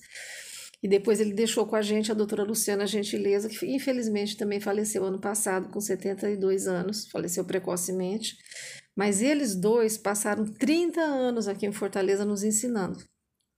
[0.83, 5.03] E depois ele deixou com a gente a doutora Luciana Gentileza, que infelizmente também faleceu
[5.03, 8.35] ano passado, com 72 anos, faleceu precocemente.
[8.95, 12.99] Mas eles dois passaram 30 anos aqui em Fortaleza nos ensinando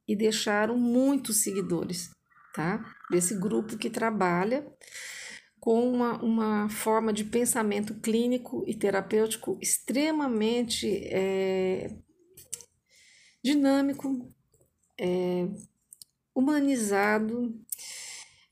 [0.08, 2.12] e deixaram muitos seguidores,
[2.54, 2.84] tá?
[3.10, 4.66] Desse grupo que trabalha
[5.60, 11.90] com uma, uma forma de pensamento clínico e terapêutico extremamente é,
[13.44, 14.32] dinâmico,
[14.96, 15.48] é,
[16.36, 17.60] humanizado.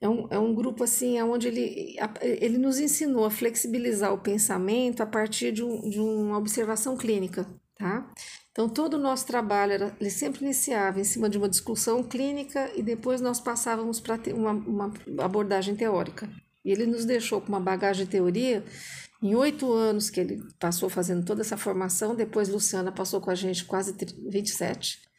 [0.01, 5.01] É um, é um grupo assim, onde ele, ele nos ensinou a flexibilizar o pensamento
[5.01, 8.11] a partir de, um, de uma observação clínica, tá?
[8.53, 12.71] Então, todo o nosso trabalho, era, ele sempre iniciava em cima de uma discussão clínica
[12.73, 16.29] e depois nós passávamos para uma, uma abordagem teórica.
[16.63, 18.63] E ele nos deixou com uma bagagem de teoria
[19.21, 23.35] em oito anos que ele passou fazendo toda essa formação, depois Luciana passou com a
[23.35, 23.93] gente quase
[24.29, 25.13] 27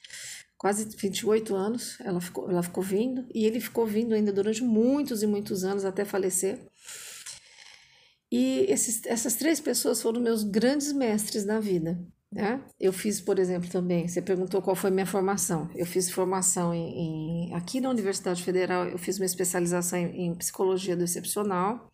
[0.64, 5.23] quase 28 anos, ela ficou, ela ficou vindo, e ele ficou vindo ainda durante muitos
[5.23, 6.59] e muitos anos até falecer.
[8.33, 12.01] E esses, essas três pessoas foram meus grandes mestres na vida.
[12.33, 12.65] Né?
[12.81, 15.71] Eu fiz, por exemplo, também, você perguntou qual foi minha formação.
[15.75, 20.35] Eu fiz formação em, em aqui na Universidade Federal, eu fiz uma especialização em, em
[20.35, 21.93] psicologia do excepcional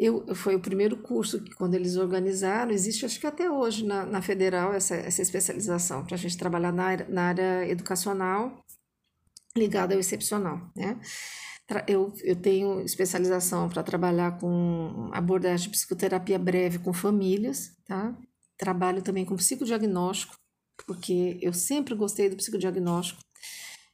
[0.00, 4.06] eu, foi o primeiro curso que, quando eles organizaram, existe acho que até hoje na,
[4.06, 8.64] na Federal essa, essa especialização, para a gente trabalhar na área, na área educacional
[9.54, 10.98] ligada ao excepcional, né?
[11.86, 18.16] Eu, eu tenho especialização para trabalhar com abordagem de psicoterapia breve com famílias, tá?
[18.60, 20.34] Trabalho também com psicodiagnóstico,
[20.86, 23.22] porque eu sempre gostei do psicodiagnóstico.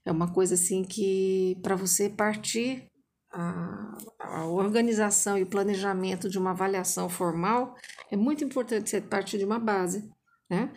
[0.05, 2.91] É uma coisa assim que, para você partir
[3.33, 7.77] a, a, organização e o planejamento de uma avaliação formal,
[8.11, 10.11] é muito importante você partir de uma base,
[10.51, 10.73] né?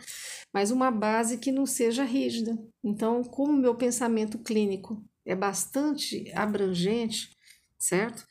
[0.53, 2.55] Mas uma base que não seja rígida.
[2.83, 7.35] Então, como meu pensamento clínico é bastante abrangente,
[7.75, 8.23] certo?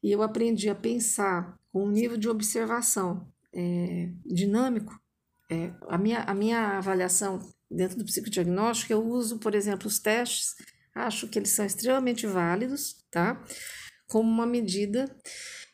[0.00, 4.98] E eu aprendi a pensar com um nível de observação é, dinâmico.
[5.50, 10.54] É, a, minha, a minha avaliação dentro do psicodiagnóstico, eu uso, por exemplo, os testes
[10.94, 13.42] Acho que eles são extremamente válidos, tá?
[14.08, 15.04] Como uma medida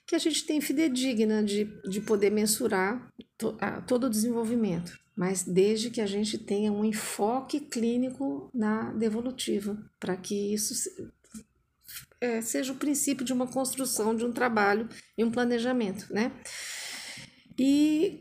[0.06, 5.42] que a gente tem fidedigna de, de poder mensurar to, a, todo o desenvolvimento, mas
[5.42, 10.74] desde que a gente tenha um enfoque clínico na devolutiva, para que isso
[12.20, 16.30] é, seja o princípio de uma construção de um trabalho e um planejamento, né?
[17.58, 18.20] E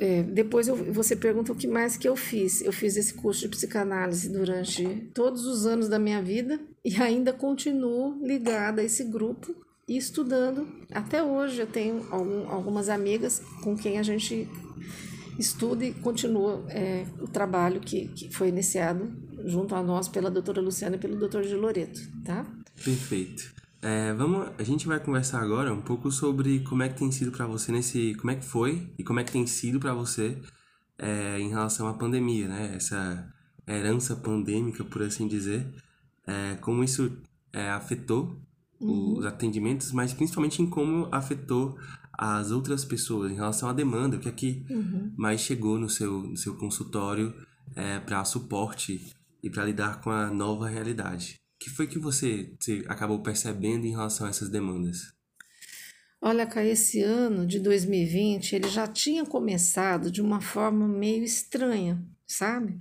[0.00, 2.62] é, depois eu, você pergunta o que mais que eu fiz.
[2.62, 7.32] Eu fiz esse curso de psicanálise durante todos os anos da minha vida e ainda
[7.32, 9.54] continuo ligada a esse grupo
[9.86, 10.66] e estudando.
[10.90, 14.48] Até hoje eu tenho algum, algumas amigas com quem a gente
[15.38, 19.12] estuda e continua é, o trabalho que, que foi iniciado
[19.44, 22.46] junto a nós pela doutora Luciana e pelo doutor de Loreto, tá?
[22.82, 23.57] Perfeito.
[23.80, 27.30] É, vamos, a gente vai conversar agora um pouco sobre como é que tem sido
[27.30, 30.36] para você nesse, como é que foi e como é que tem sido para você
[30.98, 32.74] é, em relação à pandemia, né?
[32.74, 33.32] Essa
[33.66, 35.66] herança pandêmica, por assim dizer,
[36.26, 37.16] é, como isso
[37.52, 38.40] é, afetou
[38.80, 39.18] uhum.
[39.18, 41.78] os atendimentos, mas principalmente em como afetou
[42.12, 45.12] as outras pessoas em relação à demanda, o que é que uhum.
[45.16, 47.32] mais chegou no seu, no seu consultório
[47.76, 51.38] é, para suporte e para lidar com a nova realidade.
[51.58, 55.12] Que foi que você, você acabou percebendo em relação a essas demandas?
[56.20, 62.02] Olha, cá, esse ano de 2020 ele já tinha começado de uma forma meio estranha,
[62.26, 62.76] sabe?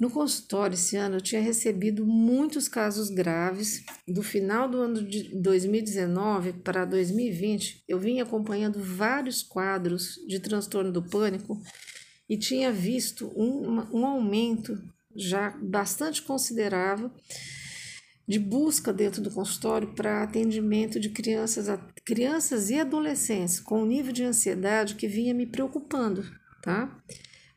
[0.00, 3.84] No consultório esse ano eu tinha recebido muitos casos graves.
[4.08, 10.90] Do final do ano de 2019 para 2020, eu vim acompanhando vários quadros de transtorno
[10.90, 11.62] do pânico
[12.28, 14.82] e tinha visto um, um aumento
[15.14, 17.10] já bastante considerável
[18.32, 21.66] de busca dentro do consultório para atendimento de crianças,
[22.02, 26.24] crianças e adolescentes com um nível de ansiedade que vinha me preocupando,
[26.62, 26.98] tá?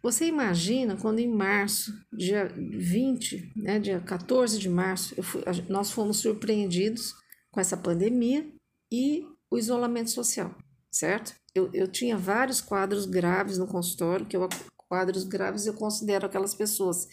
[0.03, 6.17] Você imagina quando em março, dia 20, né, dia 14 de março, fui, nós fomos
[6.17, 7.13] surpreendidos
[7.49, 8.45] com essa pandemia
[8.91, 10.53] e o isolamento social,
[10.91, 11.33] certo?
[11.55, 14.49] Eu, eu tinha vários quadros graves no consultório, que eu,
[14.89, 17.07] quadros graves eu considero aquelas pessoas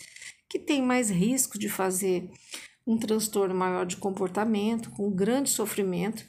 [0.50, 2.28] que têm mais risco de fazer
[2.86, 6.24] um transtorno maior de comportamento, com grande sofrimento,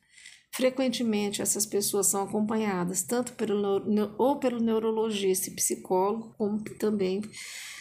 [0.55, 3.83] Frequentemente, essas pessoas são acompanhadas tanto pelo,
[4.19, 7.21] ou pelo neurologista e psicólogo, como também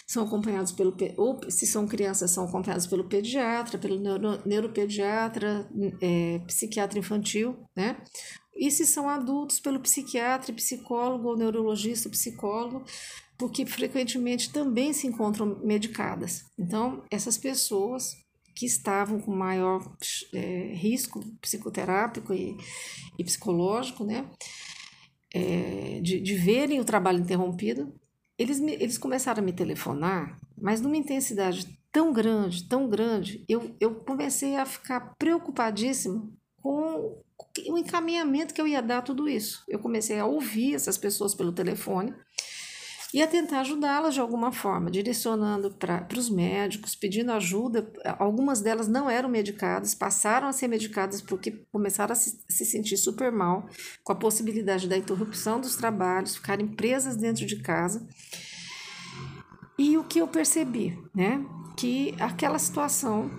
[0.06, 5.68] são acompanhados pelo, ou se são crianças, são acompanhados pelo pediatra, pelo neuro, neuropediatra,
[6.00, 8.02] é, psiquiatra infantil, né?
[8.56, 12.84] E se são adultos, pelo psiquiatra, psicólogo ou neurologista, psicólogo,
[13.38, 16.44] porque frequentemente também se encontram medicadas.
[16.58, 18.21] Então, essas pessoas
[18.54, 19.82] que estavam com maior
[20.32, 22.56] é, risco psicoterápico e,
[23.18, 24.28] e psicológico, né?
[25.34, 27.94] É, de, de verem o trabalho interrompido,
[28.38, 33.74] eles, me, eles começaram a me telefonar, mas numa intensidade tão grande, tão grande, eu,
[33.80, 36.28] eu comecei a ficar preocupadíssima
[36.60, 37.22] com
[37.68, 39.64] o encaminhamento que eu ia dar a tudo isso.
[39.68, 42.14] Eu comecei a ouvir essas pessoas pelo telefone
[43.12, 47.92] e a tentar ajudá-las de alguma forma, direcionando para os médicos, pedindo ajuda.
[48.18, 52.96] Algumas delas não eram medicadas, passaram a ser medicadas porque começaram a se, se sentir
[52.96, 53.68] super mal,
[54.02, 58.06] com a possibilidade da interrupção dos trabalhos, ficarem presas dentro de casa.
[59.78, 61.44] E o que eu percebi, né?
[61.76, 63.30] Que aquela situação,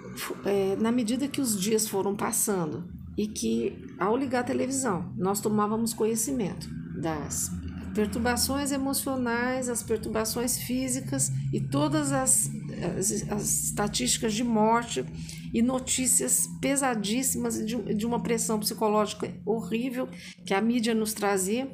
[0.45, 2.83] é, na medida que os dias foram passando
[3.17, 6.67] e que, ao ligar a televisão, nós tomávamos conhecimento
[6.99, 7.49] das
[7.93, 12.49] perturbações emocionais, as perturbações físicas e todas as,
[12.97, 15.05] as, as estatísticas de morte
[15.53, 20.09] e notícias pesadíssimas de, de uma pressão psicológica horrível
[20.45, 21.69] que a mídia nos trazia,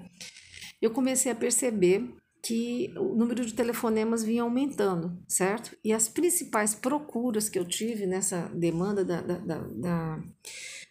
[0.82, 5.77] eu comecei a perceber que o número de telefonemas vinha aumentando, certo?
[5.84, 10.23] E as principais procuras que eu tive nessa demanda da, da, da, da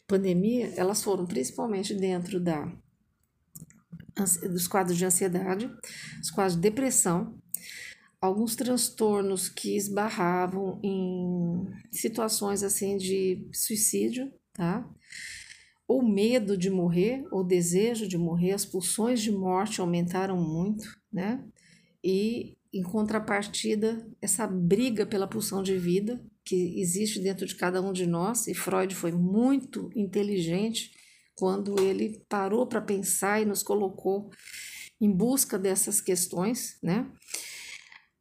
[0.06, 2.70] pandemia, elas foram principalmente dentro da
[4.50, 5.70] dos quadros de ansiedade,
[6.20, 7.38] os quadros de depressão,
[8.20, 14.88] alguns transtornos que esbarravam em situações assim de suicídio, tá?
[15.86, 21.42] Ou medo de morrer, ou desejo de morrer, as pulsões de morte aumentaram muito, né?
[22.02, 27.92] E em contrapartida, essa briga pela pulsão de vida que existe dentro de cada um
[27.92, 30.92] de nós, e Freud foi muito inteligente
[31.38, 34.28] quando ele parou para pensar e nos colocou
[35.00, 37.08] em busca dessas questões, né?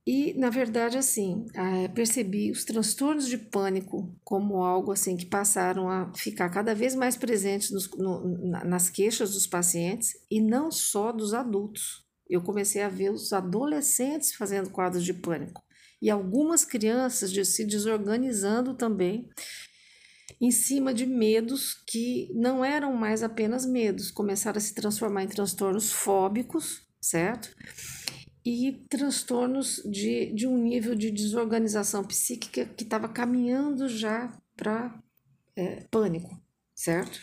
[0.05, 1.47] E, na verdade, assim,
[1.93, 7.17] percebi os transtornos de pânico como algo assim que passaram a ficar cada vez mais
[7.17, 12.05] presentes nos, no, nas queixas dos pacientes e não só dos adultos.
[12.29, 15.61] Eu comecei a ver os adolescentes fazendo quadros de pânico
[16.01, 19.27] e algumas crianças de se desorganizando também
[20.39, 25.27] em cima de medos que não eram mais apenas medos, começaram a se transformar em
[25.27, 27.49] transtornos fóbicos, certo?
[28.45, 34.97] E transtornos de, de um nível de desorganização psíquica que estava caminhando já para
[35.55, 36.39] é, pânico,
[36.75, 37.19] certo?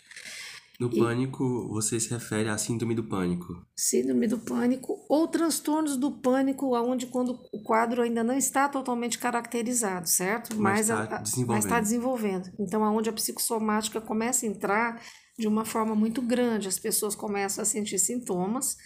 [0.80, 3.64] No e, pânico, você se refere à síndrome do pânico.
[3.76, 9.18] Síndrome do pânico ou transtornos do pânico, onde quando o quadro ainda não está totalmente
[9.18, 10.56] caracterizado, certo?
[10.56, 11.68] Mas está desenvolvendo.
[11.68, 12.52] Tá desenvolvendo.
[12.58, 15.00] Então, aonde a psicossomática começa a entrar
[15.38, 18.76] de uma forma muito grande, as pessoas começam a sentir sintomas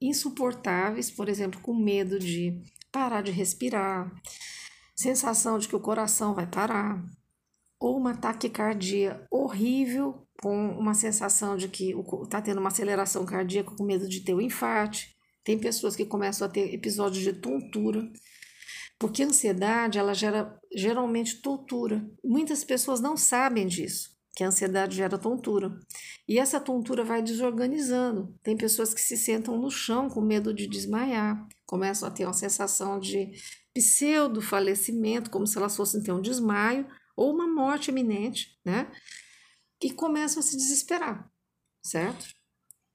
[0.00, 2.60] insuportáveis, por exemplo, com medo de
[2.90, 4.12] parar de respirar,
[4.96, 7.02] sensação de que o coração vai parar,
[7.80, 13.84] ou uma taquicardia horrível com uma sensação de que está tendo uma aceleração cardíaca, com
[13.84, 15.14] medo de ter um infarte.
[15.44, 18.10] Tem pessoas que começam a ter episódios de tontura,
[18.98, 22.04] porque a ansiedade ela gera geralmente tontura.
[22.24, 25.78] Muitas pessoas não sabem disso, que a ansiedade gera tontura.
[26.26, 28.34] E essa tontura vai desorganizando.
[28.42, 32.32] Tem pessoas que se sentam no chão com medo de desmaiar, começam a ter uma
[32.32, 33.32] sensação de
[33.74, 38.90] pseudo falecimento, como se elas fossem ter um desmaio ou uma morte iminente, né?
[39.84, 41.30] E começam a se desesperar,
[41.82, 42.26] certo?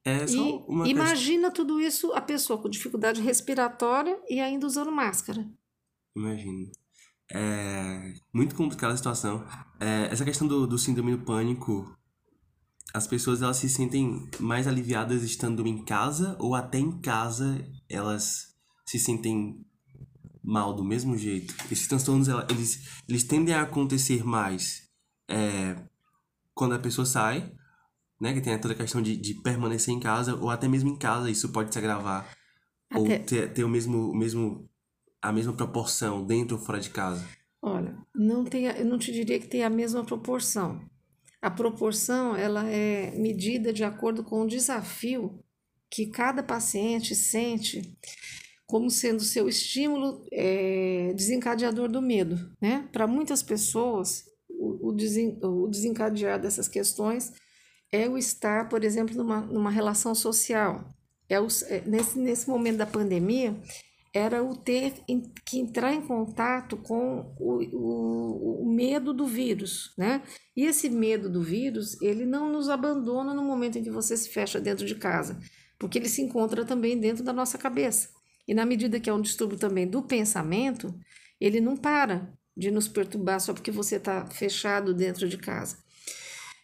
[0.04, 1.66] É só e imagina questão...
[1.66, 5.48] tudo isso, a pessoa com dificuldade respiratória e ainda usando máscara.
[6.16, 6.68] Imagino.
[7.32, 9.46] É muito complicada a situação.
[9.78, 11.96] É, essa questão do, do síndrome do pânico,
[12.92, 18.56] as pessoas elas se sentem mais aliviadas estando em casa ou até em casa elas
[18.84, 19.64] se sentem
[20.42, 21.54] mal do mesmo jeito.
[21.70, 24.90] Esses transtornos eles, eles tendem a acontecer mais
[25.28, 25.76] é,
[26.54, 27.52] quando a pessoa sai,
[28.20, 28.32] né?
[28.34, 31.30] Que tem toda a questão de, de permanecer em casa, ou até mesmo em casa
[31.30, 32.28] isso pode se agravar.
[32.90, 33.00] Até...
[33.00, 34.68] Ou ter, ter o mesmo, o mesmo,
[35.22, 37.26] a mesma proporção dentro ou fora de casa.
[37.62, 40.80] Olha, não tem, eu não te diria que tem a mesma proporção.
[41.42, 45.42] A proporção ela é medida de acordo com o desafio
[45.90, 47.96] que cada paciente sente
[48.66, 52.38] como sendo seu estímulo é, desencadeador do medo.
[52.60, 52.88] Né?
[52.92, 54.24] Para muitas pessoas,
[54.60, 57.32] o, desen, o desencadear dessas questões
[57.90, 60.84] é o estar, por exemplo, numa, numa relação social.
[61.28, 63.56] É, o, é nesse, nesse momento da pandemia,
[64.12, 64.94] era o ter
[65.44, 70.22] que entrar em contato com o, o, o, medo do vírus, né?
[70.56, 74.28] E esse medo do vírus, ele não nos abandona no momento em que você se
[74.28, 75.38] fecha dentro de casa,
[75.78, 78.08] porque ele se encontra também dentro da nossa cabeça.
[78.48, 80.92] E na medida que é um distúrbio também do pensamento,
[81.40, 85.78] ele não para de nos perturbar só porque você está fechado dentro de casa.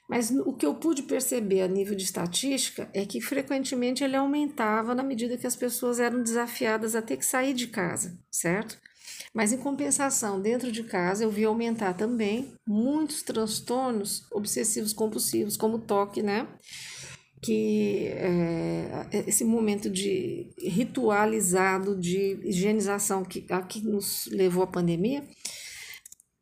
[0.08, 4.94] Mas o que eu pude perceber a nível de estatística é que frequentemente ele aumentava
[4.94, 8.78] na medida que as pessoas eram desafiadas a ter que sair de casa, certo?
[9.34, 15.78] Mas em compensação, dentro de casa eu vi aumentar também muitos transtornos obsessivos compulsivos, como
[15.78, 16.46] toque, né?
[17.42, 25.22] que é, esse momento de ritualizado de higienização que, a que nos levou à pandemia,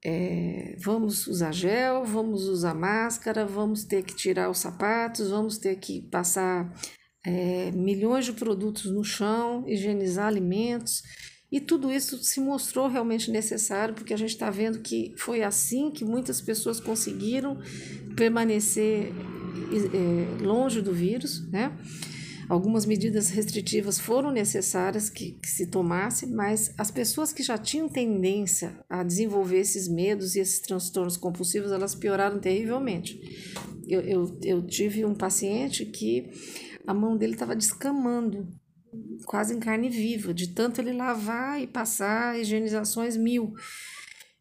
[0.07, 5.77] é, vamos usar gel, vamos usar máscara, vamos ter que tirar os sapatos, vamos ter
[5.77, 6.71] que passar
[7.25, 11.03] é, milhões de produtos no chão, higienizar alimentos.
[11.51, 15.91] E tudo isso se mostrou realmente necessário, porque a gente está vendo que foi assim
[15.91, 17.59] que muitas pessoas conseguiram
[18.17, 21.73] permanecer é, longe do vírus, né?
[22.49, 27.89] Algumas medidas restritivas foram necessárias que, que, se tomasse, mas as pessoas que já tinham
[27.89, 33.19] tendência a desenvolver esses medos e esses transtornos compulsivos, elas pioraram terrivelmente.
[33.87, 36.31] Eu, eu, eu tive um paciente que
[36.87, 38.49] a mão dele estava descamando,
[39.25, 43.55] quase em carne viva, de tanto ele lavar e passar higienizações mil.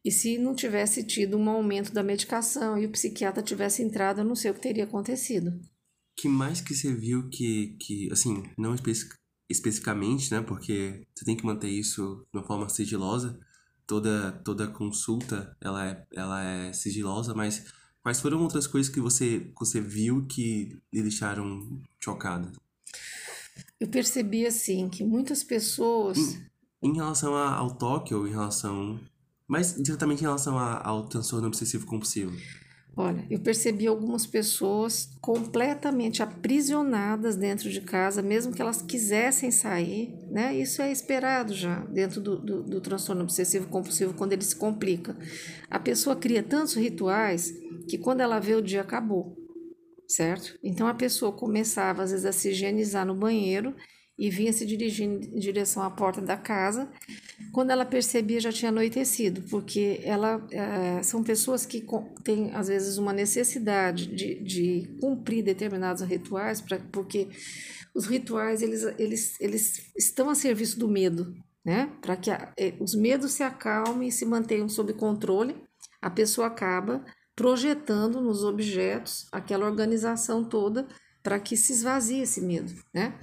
[0.03, 4.25] E se não tivesse tido um aumento da medicação e o psiquiatra tivesse entrado, eu
[4.25, 5.53] não sei o que teria acontecido.
[6.15, 9.09] Que mais que você viu que, que assim, não especi
[9.49, 10.41] especificamente, né?
[10.41, 13.39] Porque você tem que manter isso de uma forma sigilosa.
[13.85, 17.65] Toda, toda consulta, ela é, ela é sigilosa, mas
[18.01, 22.51] quais foram outras coisas que você, você viu que lhe deixaram chocada?
[23.79, 26.17] Eu percebi, assim, que muitas pessoas...
[26.17, 26.49] Em,
[26.89, 28.99] em relação ao toque ou em relação
[29.47, 32.35] mas diretamente em relação ao transtorno obsessivo compulsivo.
[32.95, 40.15] Olha, eu percebi algumas pessoas completamente aprisionadas dentro de casa, mesmo que elas quisessem sair,
[40.29, 40.55] né?
[40.55, 45.17] Isso é esperado já dentro do, do, do transtorno obsessivo compulsivo quando ele se complica.
[45.71, 47.51] A pessoa cria tantos rituais
[47.89, 49.35] que quando ela vê o dia acabou,
[50.07, 50.59] certo?
[50.63, 53.73] Então a pessoa começava às vezes a se higienizar no banheiro
[54.17, 56.89] e vinha se dirigindo em direção à porta da casa.
[57.51, 61.83] Quando ela percebia, já tinha anoitecido, porque ela é, são pessoas que
[62.23, 67.27] têm, às vezes, uma necessidade de, de cumprir determinados rituais, pra, porque
[67.95, 71.33] os rituais eles, eles, eles estão a serviço do medo,
[71.65, 71.91] né?
[72.01, 75.55] Para que a, é, os medos se acalmem e se mantenham sob controle,
[76.01, 77.03] a pessoa acaba
[77.35, 80.87] projetando nos objetos aquela organização toda
[81.23, 83.17] para que se esvazie esse medo, né?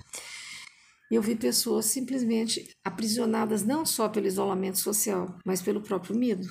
[1.11, 6.47] Eu vi pessoas simplesmente aprisionadas não só pelo isolamento social, mas pelo próprio medo.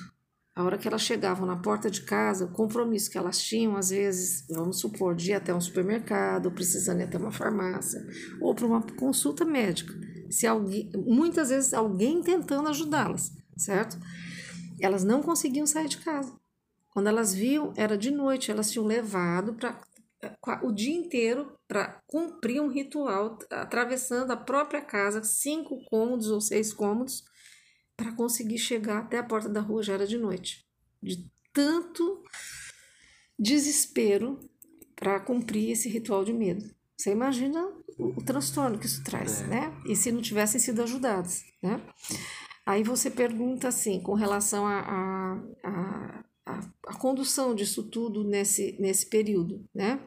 [0.54, 3.88] A hora que elas chegavam na porta de casa, o compromisso que elas tinham, às
[3.90, 8.04] vezes, vamos supor, de ir até um supermercado, ou precisando ir até uma farmácia,
[8.40, 9.94] ou para uma consulta médica.
[10.28, 13.98] Se alguém, muitas vezes alguém tentando ajudá-las, certo?
[14.80, 16.38] Elas não conseguiam sair de casa.
[16.90, 19.80] Quando elas viam, era de noite, elas tinham levado para
[20.62, 26.72] o dia inteiro para cumprir um ritual, atravessando a própria casa, cinco cômodos ou seis
[26.72, 27.24] cômodos,
[27.96, 30.66] para conseguir chegar até a porta da rua já era de noite.
[31.02, 32.22] De tanto
[33.38, 34.38] desespero
[34.94, 36.64] para cumprir esse ritual de medo.
[36.96, 37.62] Você imagina
[37.98, 39.46] o, o transtorno que isso traz, é.
[39.46, 39.76] né?
[39.86, 41.80] E se não tivessem sido ajudados, né?
[42.66, 48.76] Aí você pergunta assim, com relação a, a, a, a, a condução disso tudo nesse,
[48.80, 50.00] nesse período, né?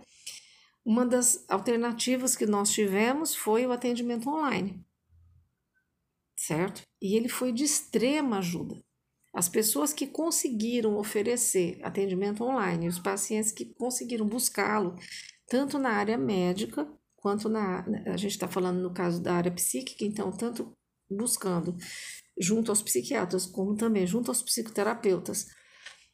[0.86, 4.86] Uma das alternativas que nós tivemos foi o atendimento online,
[6.38, 6.82] certo?
[7.02, 8.84] E ele foi de extrema ajuda.
[9.34, 14.96] As pessoas que conseguiram oferecer atendimento online, os pacientes que conseguiram buscá-lo,
[15.48, 17.86] tanto na área médica quanto na.
[18.06, 20.74] A gente está falando no caso da área psíquica, então, tanto
[21.10, 21.76] buscando
[22.38, 25.48] junto aos psiquiatras, como também junto aos psicoterapeutas,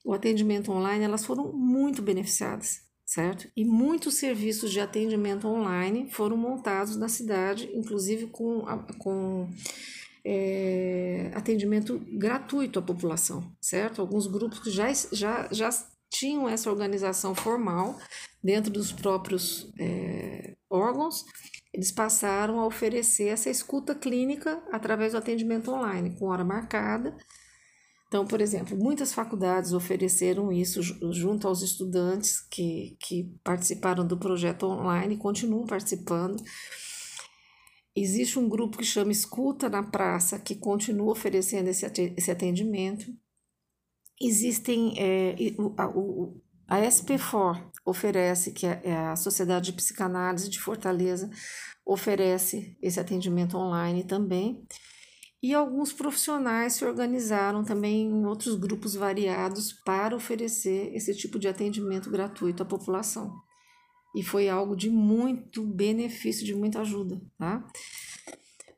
[0.05, 3.49] o atendimento online, elas foram muito beneficiadas, certo?
[3.55, 8.65] E muitos serviços de atendimento online foram montados na cidade, inclusive com,
[8.97, 9.49] com
[10.25, 14.01] é, atendimento gratuito à população, certo?
[14.01, 15.69] Alguns grupos que já, já, já
[16.09, 17.97] tinham essa organização formal
[18.43, 21.25] dentro dos próprios é, órgãos,
[21.73, 27.15] eles passaram a oferecer essa escuta clínica através do atendimento online, com hora marcada.
[28.09, 30.81] Então, por exemplo, muitas faculdades ofereceram isso
[31.13, 36.43] junto aos estudantes que, que participaram do projeto online e continuam participando.
[37.95, 41.85] Existe um grupo que chama Escuta na Praça, que continua oferecendo esse,
[42.31, 43.05] atendimento.
[44.19, 45.35] Existem, é,
[45.77, 51.29] a, o, a SP4 oferece, que é, é a Sociedade de Psicanálise de Fortaleza,
[51.85, 54.65] oferece esse atendimento online também.
[55.41, 61.47] E alguns profissionais se organizaram também em outros grupos variados para oferecer esse tipo de
[61.47, 63.33] atendimento gratuito à população
[64.15, 67.65] e foi algo de muito benefício, de muita ajuda, tá?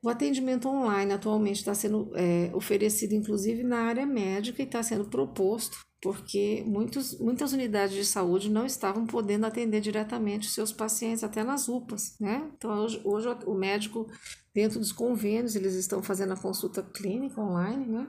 [0.02, 5.08] O atendimento online atualmente está sendo é, oferecido, inclusive, na área médica e está sendo
[5.08, 11.22] proposto porque muitos, muitas unidades de saúde não estavam podendo atender diretamente os seus pacientes,
[11.22, 12.50] até nas UPAs, né?
[12.56, 14.10] Então, hoje, hoje o médico,
[14.52, 18.08] dentro dos convênios, eles estão fazendo a consulta clínica online, né?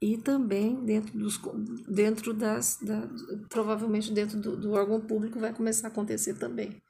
[0.00, 1.40] e também dentro dos
[1.88, 3.08] dentro das da,
[3.48, 6.80] provavelmente dentro do, do, órgão público vai começar a acontecer também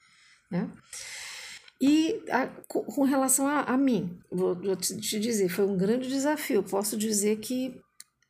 [0.51, 0.71] né
[1.81, 6.07] e a, com relação a, a mim vou, vou te, te dizer foi um grande
[6.07, 7.81] desafio posso dizer que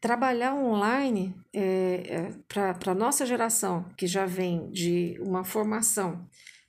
[0.00, 1.60] trabalhar online é,
[2.08, 6.28] é, para a nossa geração que já vem de uma formação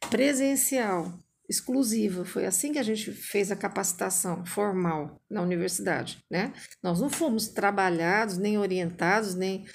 [0.09, 1.13] presencial
[1.47, 2.23] exclusiva.
[2.25, 6.53] Foi assim que a gente fez a capacitação formal na universidade, né?
[6.81, 9.65] Nós não fomos trabalhados, nem orientados, nem,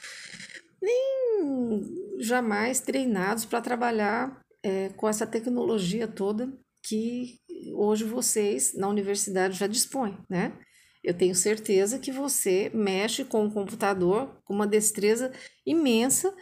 [0.81, 1.83] nem
[2.21, 6.53] jamais treinados para trabalhar é, com essa tecnologia toda
[6.83, 7.41] que
[7.75, 10.53] hoje vocês na universidade já dispõem, né?
[11.05, 15.31] Eu tenho certeza que você mexe com o computador com uma destreza
[15.67, 16.35] imensa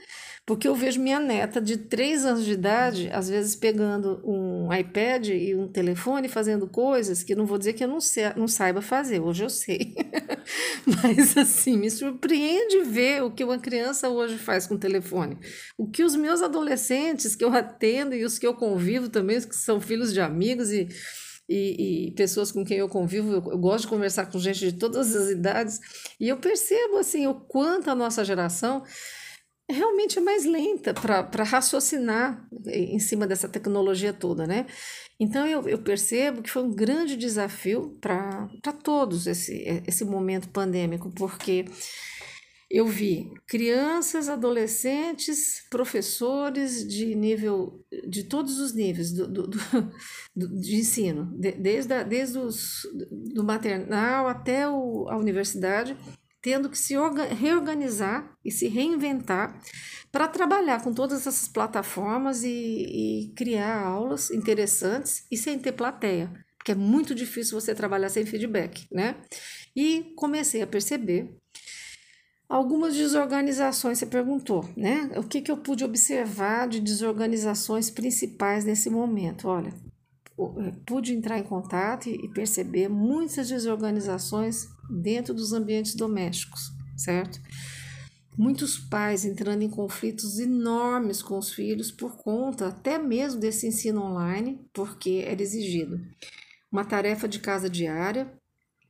[0.45, 5.29] porque eu vejo minha neta de 3 anos de idade, às vezes pegando um iPad
[5.29, 8.83] e um telefone, fazendo coisas que não vou dizer que eu não, sei, não saiba
[8.83, 9.95] fazer, hoje eu sei.
[10.85, 15.39] Mas assim, me surpreende ver o que uma criança hoje faz com o telefone.
[15.79, 19.55] O que os meus adolescentes que eu atendo e os que eu convivo também, que
[19.55, 20.89] são filhos de amigos e
[21.53, 25.15] e, e, pessoas com quem eu convivo, eu, gosto de conversar com gente de todas
[25.15, 25.81] as idades,
[26.19, 28.83] e eu percebo assim o quanto a nossa geração
[29.71, 34.67] realmente é mais lenta para raciocinar em cima dessa tecnologia toda, né?
[35.19, 38.49] Então eu, eu percebo que foi um grande desafio para
[38.83, 41.65] todos esse, esse momento pandêmico, porque
[42.73, 49.59] eu vi crianças, adolescentes, professores de nível, de todos os níveis do, do, do
[50.59, 52.89] de ensino, desde, a, desde os,
[53.35, 55.95] do maternal até o, a universidade,
[56.41, 56.95] tendo que se
[57.39, 59.61] reorganizar e se reinventar
[60.11, 66.33] para trabalhar com todas essas plataformas e, e, criar aulas interessantes e sem ter plateia,
[66.57, 69.17] porque é muito difícil você trabalhar sem feedback, né?
[69.77, 71.42] E comecei a perceber
[72.53, 75.11] algumas desorganizações, você perguntou, né?
[75.17, 79.49] O que, que eu pude observar de desorganizações principais nesse momento?
[79.49, 79.73] Olha,
[80.59, 87.41] é, pude entrar em contato e perceber muitas desorganizações dentro dos ambientes domésticos, certo?
[88.37, 94.03] Muitos pais entrando em conflitos enormes com os filhos por conta até mesmo desse ensino
[94.03, 95.99] online, porque era exigido
[96.71, 98.31] uma tarefa de casa diária,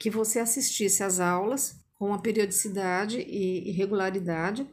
[0.01, 4.69] que você assistisse às aulas com uma periodicidade e regularidade,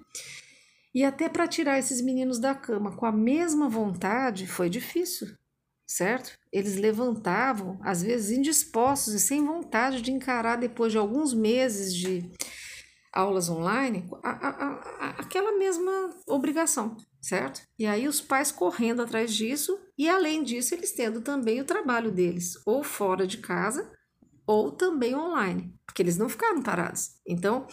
[0.96, 5.38] E até para tirar esses meninos da cama com a mesma vontade foi difícil,
[5.86, 6.36] certo?
[6.52, 12.28] Eles levantavam, às vezes indispostos e sem vontade de encarar depois de alguns meses de
[13.14, 17.62] aulas online, a, a, a, aquela mesma obrigação, certo?
[17.78, 22.12] E aí os pais correndo atrás disso e além disso eles tendo também o trabalho
[22.12, 23.99] deles, ou fora de casa,
[24.50, 27.12] ou também online, porque eles não ficaram parados.
[27.24, 27.68] Então,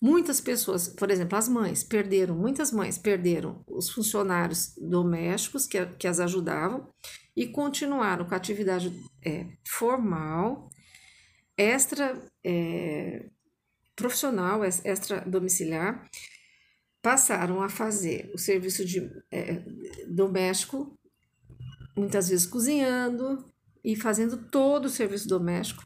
[0.00, 6.08] muitas pessoas, por exemplo, as mães perderam, muitas mães perderam os funcionários domésticos que, que
[6.08, 6.88] as ajudavam
[7.36, 8.90] e continuaram com a atividade
[9.22, 10.70] é, formal,
[11.54, 13.26] extra é,
[13.94, 16.08] profissional, extra domiciliar,
[17.02, 19.62] passaram a fazer o serviço de é,
[20.08, 20.98] doméstico,
[21.94, 23.51] muitas vezes cozinhando
[23.84, 25.84] e fazendo todo o serviço doméstico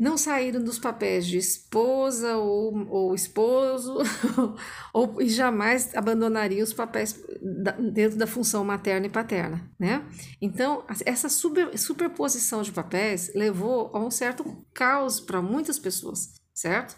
[0.00, 3.98] não saíram dos papéis de esposa ou, ou esposo,
[4.94, 7.22] ou, e jamais abandonariam os papéis
[7.62, 10.02] da, dentro da função materna e paterna, né?
[10.40, 16.96] Então, essa super, superposição de papéis levou a um certo caos para muitas pessoas, certo?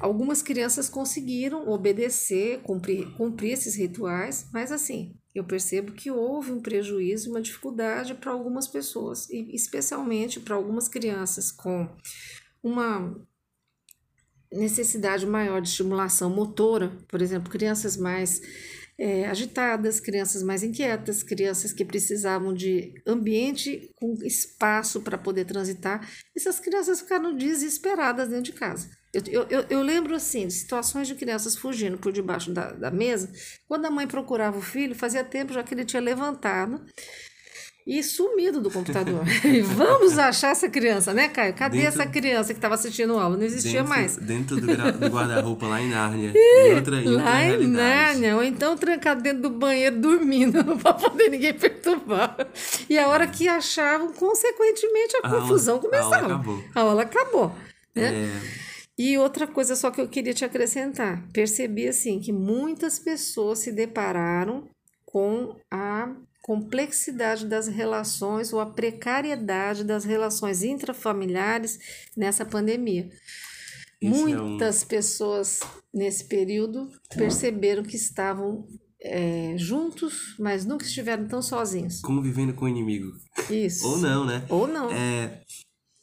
[0.00, 6.60] Algumas crianças conseguiram obedecer, cumprir, cumprir esses rituais, mas assim, eu percebo que houve um
[6.60, 11.88] prejuízo, uma dificuldade para algumas pessoas, e especialmente para algumas crianças com
[12.62, 13.14] uma
[14.52, 18.40] necessidade maior de estimulação motora, por exemplo, crianças mais
[18.96, 26.08] é, agitadas, crianças mais inquietas, crianças que precisavam de ambiente com espaço para poder transitar.
[26.36, 28.88] Essas crianças ficaram desesperadas dentro de casa.
[29.14, 33.30] Eu, eu, eu, lembro assim de situações de crianças fugindo por debaixo da, da mesa.
[33.68, 36.84] Quando a mãe procurava o filho, fazia tempo já que ele tinha levantado
[37.86, 39.24] e sumido do computador.
[39.44, 41.52] e vamos achar essa criança, né, Caio?
[41.52, 43.36] Cadê dentro, essa criança que estava assistindo aula?
[43.36, 44.16] Não existia dentro, mais.
[44.16, 46.32] Dentro do, do guarda-roupa lá em Nárnia.
[46.34, 48.36] em outra, em lá em Nárnia.
[48.36, 52.36] Ou então trancado dentro do banheiro dormindo, para poder ninguém perturbar.
[52.88, 56.14] E a hora que achavam, consequentemente, a, a confusão aula, começava.
[56.14, 56.64] A aula acabou.
[56.74, 57.56] A aula acabou.
[57.94, 58.14] Né?
[58.14, 58.73] É...
[58.96, 61.28] E outra coisa só que eu queria te acrescentar.
[61.32, 64.68] Percebi assim que muitas pessoas se depararam
[65.04, 71.78] com a complexidade das relações ou a precariedade das relações intrafamiliares
[72.16, 73.08] nessa pandemia.
[74.02, 74.88] Muitas é um...
[74.88, 75.60] pessoas
[75.92, 78.66] nesse período perceberam que estavam
[79.00, 82.00] é, juntos, mas nunca estiveram tão sozinhos.
[82.00, 83.12] Convivendo com o inimigo.
[83.50, 83.86] Isso.
[83.88, 84.44] Ou não, né?
[84.48, 84.90] Ou não.
[84.90, 85.40] É...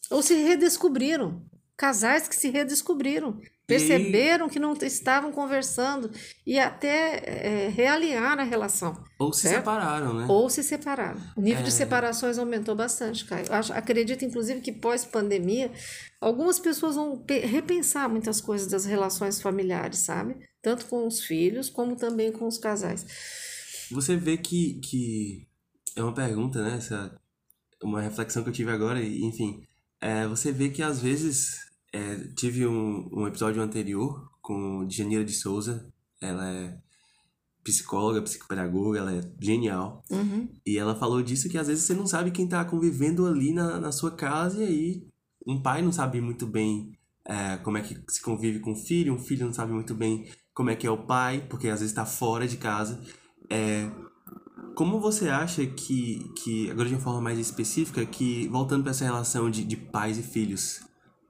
[0.09, 1.45] Ou se redescobriram.
[1.81, 6.11] Casais que se redescobriram perceberam que não estavam conversando
[6.45, 9.03] e até é, realinhar a relação.
[9.17, 9.55] Ou se certo?
[9.55, 10.27] separaram, né?
[10.29, 11.19] Ou se separaram.
[11.35, 11.63] O nível é...
[11.63, 13.51] de separações aumentou bastante, Caio.
[13.51, 15.71] Acho, acredito, inclusive, que pós-pandemia,
[16.19, 20.35] algumas pessoas vão repensar muitas coisas das relações familiares, sabe?
[20.61, 23.07] Tanto com os filhos, como também com os casais.
[23.89, 25.47] Você vê que, que
[25.95, 26.77] é uma pergunta, né?
[26.77, 27.19] Essa,
[27.81, 29.63] uma reflexão que eu tive agora, e, enfim.
[29.99, 35.33] É, você vê que às vezes é, tive um, um episódio anterior com Janira de
[35.33, 35.91] Souza.
[36.19, 36.77] Ela é
[37.63, 40.03] psicóloga, psicopedagoga, ela é genial.
[40.09, 40.49] Uhum.
[40.65, 43.79] E ela falou disso que às vezes você não sabe quem tá convivendo ali na,
[43.79, 45.07] na sua casa e aí
[45.45, 46.91] um pai não sabe muito bem
[47.25, 50.27] é, como é que se convive com o filho, um filho não sabe muito bem
[50.53, 53.01] como é que é o pai, porque às vezes está fora de casa.
[53.49, 53.89] É,
[54.75, 59.05] como você acha que, que, agora de uma forma mais específica, que voltando para essa
[59.05, 60.81] relação de, de pais e filhos,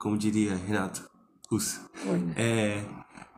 [0.01, 1.07] como diria Renato
[1.47, 1.79] Russo.
[2.35, 2.83] É,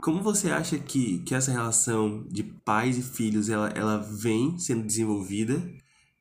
[0.02, 4.88] como você acha que, que essa relação de pais e filhos ela, ela vem sendo
[4.88, 5.62] desenvolvida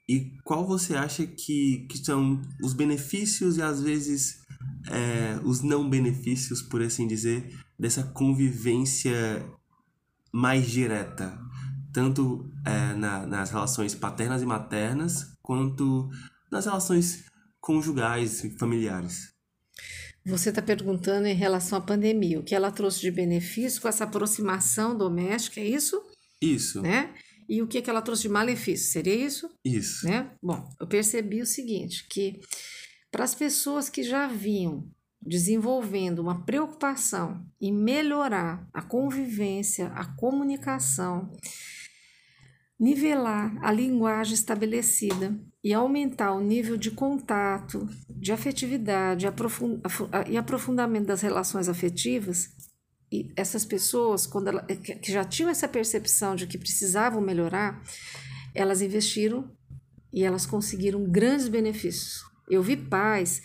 [0.08, 4.42] e qual você acha que, que são os benefícios e às vezes
[4.90, 9.48] é, os não benefícios, por assim dizer, dessa convivência
[10.32, 11.38] mais direta,
[11.92, 16.10] tanto é, na, nas relações paternas e maternas, quanto
[16.50, 17.26] nas relações
[17.60, 19.31] conjugais e familiares?
[20.24, 24.04] Você está perguntando em relação à pandemia, o que ela trouxe de benefício com essa
[24.04, 26.00] aproximação doméstica, é isso?
[26.40, 26.80] Isso.
[26.80, 27.12] Né?
[27.48, 28.92] E o que, que ela trouxe de malefício?
[28.92, 29.50] Seria isso?
[29.64, 30.06] Isso.
[30.06, 30.30] Né?
[30.42, 32.40] Bom, eu percebi o seguinte, que
[33.10, 34.88] para as pessoas que já vinham
[35.20, 41.30] desenvolvendo uma preocupação em melhorar a convivência, a comunicação,
[42.82, 49.24] nivelar a linguagem estabelecida e aumentar o nível de contato, de afetividade
[50.28, 52.48] e aprofundamento das relações afetivas,
[53.12, 57.80] e essas pessoas, quando ela, que já tinham essa percepção de que precisavam melhorar,
[58.52, 59.48] elas investiram
[60.12, 62.24] e elas conseguiram grandes benefícios.
[62.50, 63.42] Eu vi pais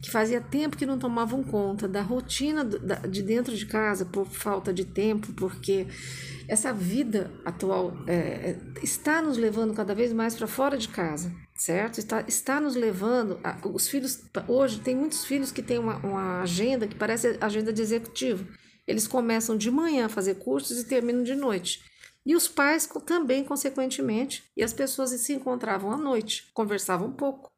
[0.00, 4.72] que fazia tempo que não tomavam conta da rotina de dentro de casa por falta
[4.72, 5.86] de tempo, porque
[6.48, 11.30] essa vida atual é, é está nos levando cada vez mais para fora de casa,
[11.54, 11.98] certo?
[11.98, 13.38] Está, está nos levando.
[13.44, 17.72] A, os filhos, hoje, tem muitos filhos que têm uma, uma agenda que parece agenda
[17.72, 18.46] de executivo.
[18.86, 21.80] Eles começam de manhã a fazer cursos e terminam de noite.
[22.24, 27.49] E os pais também, consequentemente, e as pessoas se encontravam à noite, conversavam um pouco.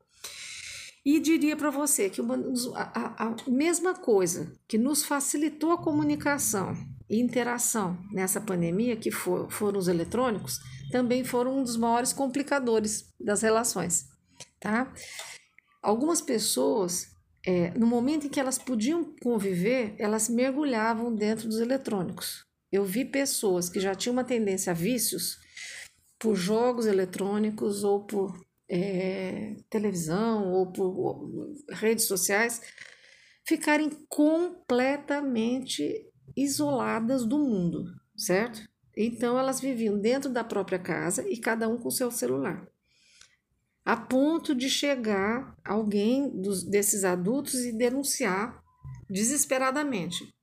[1.05, 2.37] E diria para você que uma,
[2.77, 6.75] a, a, mesma coisa que nos facilitou a comunicação
[7.11, 10.61] e interação nessa pandemia, que for, foram os eletrônicos,
[10.93, 14.07] também foram um dos maiores complicadores das relações.
[14.61, 14.93] Tá?
[15.83, 17.09] Algumas pessoas,
[17.45, 22.45] é, no momento em que elas podiam conviver, elas mergulhavam dentro dos eletrônicos.
[22.71, 25.37] Eu vi pessoas que já tinham uma tendência a vícios
[26.17, 28.33] por jogos eletrônicos ou por
[28.75, 31.29] é, televisão ou por
[31.69, 32.63] redes sociais
[33.47, 37.85] ficarem completamente isoladas do mundo,
[38.17, 38.63] certo?
[38.97, 42.67] Então elas viviam dentro da própria casa e cada um com seu celular.
[43.85, 48.59] A ponto de chegar alguém dos, desses adultos e denunciar
[49.11, 50.35] desesperadamente.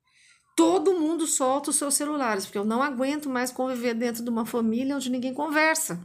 [0.55, 4.45] Todo mundo solta os seus celulares, porque eu não aguento mais conviver dentro de uma
[4.45, 5.99] família onde ninguém conversa.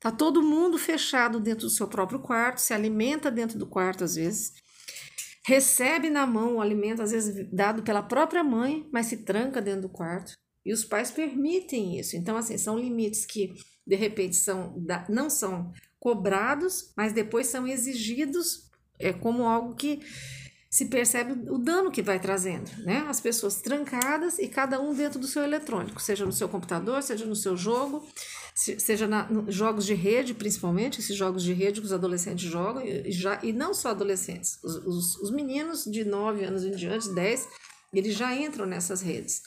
[0.00, 4.14] Tá todo mundo fechado dentro do seu próprio quarto, se alimenta dentro do quarto às
[4.14, 4.52] vezes,
[5.44, 9.82] recebe na mão o alimento às vezes dado pela própria mãe, mas se tranca dentro
[9.82, 10.34] do quarto.
[10.64, 12.16] E os pais permitem isso.
[12.16, 13.54] Então assim, são limites que
[13.86, 14.76] de repente são
[15.08, 18.68] não são cobrados, mas depois são exigidos
[18.98, 20.00] é como algo que
[20.70, 23.06] se percebe o dano que vai trazendo, né?
[23.08, 27.24] As pessoas trancadas e cada um dentro do seu eletrônico, seja no seu computador, seja
[27.24, 28.06] no seu jogo,
[28.58, 33.12] seja na, jogos de rede, principalmente, esses jogos de rede que os adolescentes jogam, e,
[33.12, 37.48] já, e não só adolescentes, os, os, os meninos de 9 anos em diante, 10,
[37.94, 39.42] eles já entram nessas redes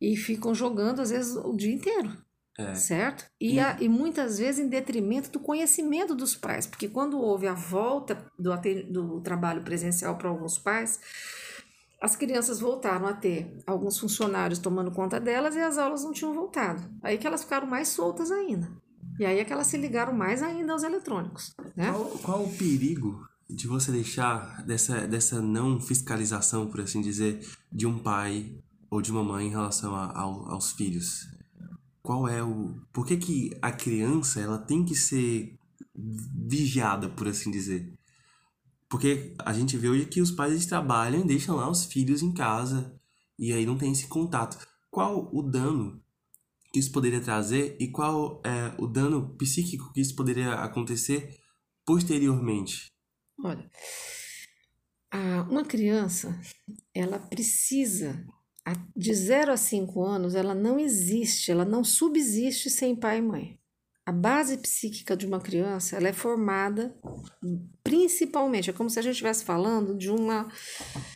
[0.00, 2.16] e ficam jogando, às vezes, o dia inteiro.
[2.56, 2.76] É.
[2.76, 3.24] Certo?
[3.40, 7.54] E, a, e muitas vezes em detrimento do conhecimento dos pais, porque quando houve a
[7.54, 8.54] volta do,
[8.92, 11.00] do trabalho presencial para alguns pais,
[12.04, 16.34] as crianças voltaram a ter alguns funcionários tomando conta delas e as aulas não tinham
[16.34, 16.82] voltado.
[17.02, 18.70] Aí que elas ficaram mais soltas ainda.
[19.18, 21.54] E aí é que elas se ligaram mais ainda aos eletrônicos.
[21.74, 21.90] Né?
[21.90, 27.40] Qual, qual o perigo de você deixar dessa, dessa não fiscalização, por assim dizer,
[27.72, 28.54] de um pai
[28.90, 31.26] ou de uma mãe em relação a, aos filhos?
[32.02, 32.74] Qual é o.
[32.92, 35.58] Por que, que a criança ela tem que ser
[35.96, 37.93] vigiada, por assim dizer?
[38.88, 42.32] Porque a gente vê hoje que os pais trabalham e deixam lá os filhos em
[42.32, 42.98] casa
[43.38, 44.56] e aí não tem esse contato.
[44.90, 46.00] Qual o dano
[46.72, 51.36] que isso poderia trazer e qual é o dano psíquico que isso poderia acontecer
[51.84, 52.92] posteriormente?
[53.42, 53.68] Olha,
[55.48, 56.40] uma criança,
[56.92, 58.24] ela precisa,
[58.96, 63.60] de 0 a 5 anos, ela não existe, ela não subsiste sem pai e mãe.
[64.06, 66.94] A base psíquica de uma criança ela é formada
[67.82, 70.50] principalmente, é como se a gente estivesse falando de uma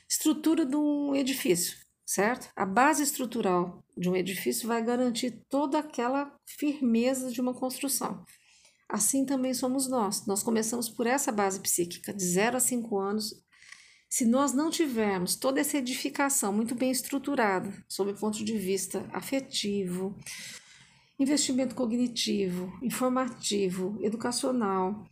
[0.09, 1.76] estrutura de um edifício,
[2.07, 2.49] certo?
[2.57, 8.24] A base estrutural de um edifício vai garantir toda aquela firmeza de uma construção.
[8.89, 10.24] Assim também somos nós.
[10.26, 13.34] Nós começamos por essa base psíquica, de 0 a 5 anos.
[14.09, 19.07] Se nós não tivermos toda essa edificação muito bem estruturada, sob o ponto de vista
[19.12, 20.16] afetivo,
[21.19, 25.05] investimento cognitivo, informativo, educacional,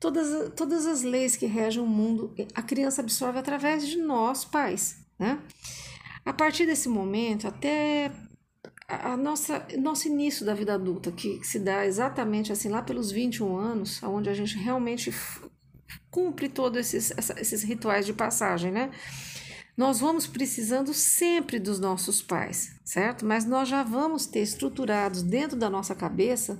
[0.00, 5.04] todas, todas as leis que regem o mundo, a criança absorve através de nós, pais,
[5.18, 5.40] né?
[6.24, 8.10] A partir desse momento, até
[8.88, 13.56] a nossa nosso início da vida adulta, que se dá exatamente assim lá pelos 21
[13.56, 15.12] anos, onde a gente realmente
[16.10, 18.90] cumpre todos esses, esses rituais de passagem, né?
[19.76, 23.26] Nós vamos precisando sempre dos nossos pais, certo?
[23.26, 26.58] Mas nós já vamos ter estruturados dentro da nossa cabeça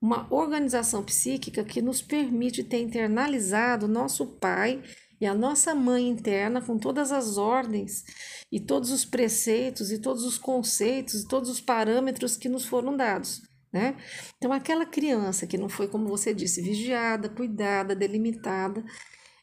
[0.00, 4.82] uma organização psíquica que nos permite ter internalizado nosso pai
[5.20, 8.04] e a nossa mãe interna com todas as ordens
[8.52, 12.96] e todos os preceitos e todos os conceitos e todos os parâmetros que nos foram
[12.96, 13.42] dados.
[13.72, 13.96] Né?
[14.36, 18.84] Então, aquela criança que não foi, como você disse, vigiada, cuidada, delimitada,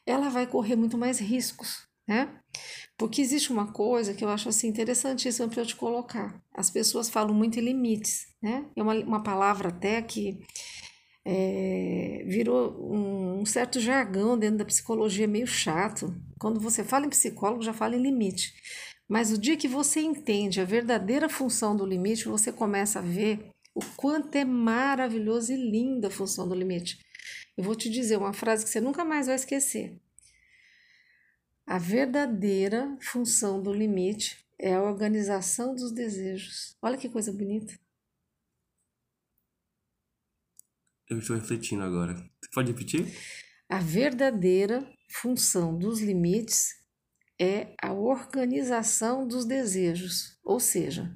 [0.06, 2.34] ela vai correr muito mais riscos, né?
[3.02, 6.40] Porque existe uma coisa que eu acho assim interessantíssima para eu te colocar.
[6.54, 8.64] As pessoas falam muito em limites, né?
[8.76, 10.38] É uma, uma palavra até que
[11.24, 16.14] é, virou um, um, certo jargão dentro da psicologia meio chato.
[16.38, 18.54] Quando você fala em psicólogo, já fala em limite.
[19.08, 23.50] Mas o dia que você entende a verdadeira função do limite, você começa a ver
[23.74, 27.00] o quanto é maravilhoso e linda a função do limite.
[27.58, 30.00] Eu vou te dizer uma frase que você nunca mais vai esquecer.
[31.66, 36.76] A verdadeira função do limite é a organização dos desejos.
[36.82, 37.78] Olha que coisa bonita.
[41.08, 42.14] Eu estou refletindo agora.
[42.14, 43.06] Você pode repetir?
[43.68, 46.82] A verdadeira função dos limites
[47.40, 51.14] é a organização dos desejos, ou seja,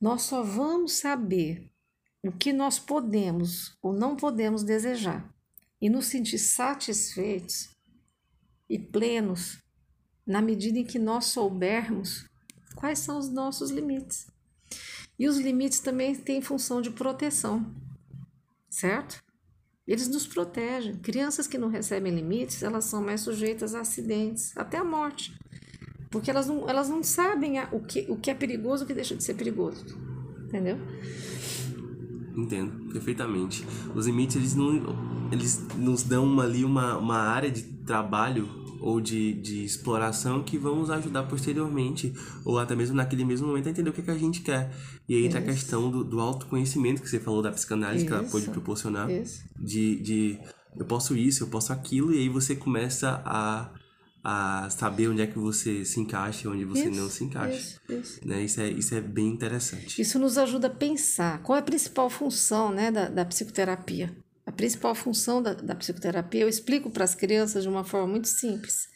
[0.00, 1.70] nós só vamos saber
[2.22, 5.32] o que nós podemos ou não podemos desejar
[5.80, 7.75] e nos sentir satisfeitos
[8.68, 9.58] e plenos
[10.26, 12.26] na medida em que nós soubermos
[12.74, 14.26] quais são os nossos limites.
[15.18, 17.74] E os limites também têm função de proteção,
[18.68, 19.22] certo?
[19.86, 20.96] Eles nos protegem.
[20.96, 25.32] Crianças que não recebem limites, elas são mais sujeitas a acidentes, até a morte.
[26.10, 28.94] Porque elas não, elas não sabem o, que, o que é perigoso e o que
[28.94, 29.84] deixa de ser perigoso.
[30.44, 30.76] Entendeu?
[32.36, 33.66] Entendo, perfeitamente.
[33.94, 34.82] Os limites, eles, não,
[35.32, 38.46] eles nos dão uma, ali uma, uma área de trabalho
[38.80, 42.12] ou de, de exploração que vão nos ajudar posteriormente,
[42.44, 44.70] ou até mesmo naquele mesmo momento a entender o que, é que a gente quer.
[45.08, 48.06] E aí entra a questão do, do autoconhecimento que você falou da psicanálise isso.
[48.06, 49.10] que ela pode proporcionar.
[49.10, 49.42] Isso.
[49.58, 50.38] De, de
[50.76, 53.70] eu posso isso, eu posso aquilo, e aí você começa a,
[54.28, 57.56] a saber onde é que você se encaixa e onde você isso, não se encaixa.
[57.56, 58.26] Isso, isso.
[58.26, 58.42] Né?
[58.42, 60.02] Isso, é, isso é bem interessante.
[60.02, 64.16] Isso nos ajuda a pensar qual é a principal função né, da, da psicoterapia.
[64.44, 68.26] A principal função da, da psicoterapia, eu explico para as crianças de uma forma muito
[68.26, 68.88] simples.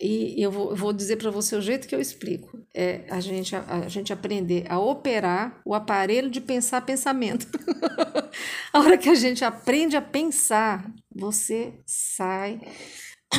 [0.00, 2.58] E eu vou, eu vou dizer para você o jeito que eu explico.
[2.74, 7.46] É a gente, a, a gente aprender a operar o aparelho de pensar pensamento.
[8.72, 12.60] a hora que a gente aprende a pensar, você sai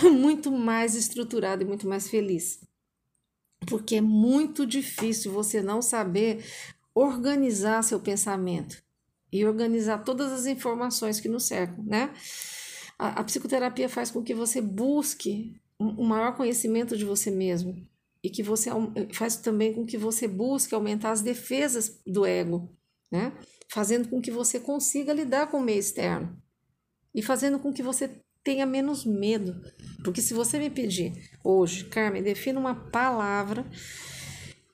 [0.11, 2.59] muito mais estruturado e muito mais feliz.
[3.67, 6.43] Porque é muito difícil você não saber
[6.93, 8.83] organizar seu pensamento
[9.31, 12.13] e organizar todas as informações que nos cercam, né?
[12.97, 17.85] A, a psicoterapia faz com que você busque um, um maior conhecimento de você mesmo
[18.23, 18.69] e que você
[19.13, 22.69] faz também com que você busque aumentar as defesas do ego,
[23.11, 23.33] né?
[23.69, 26.41] Fazendo com que você consiga lidar com o meio externo
[27.13, 28.09] e fazendo com que você
[28.45, 29.59] tenha menos medo.
[30.03, 33.65] Porque se você me pedir hoje, Carmen, defina uma palavra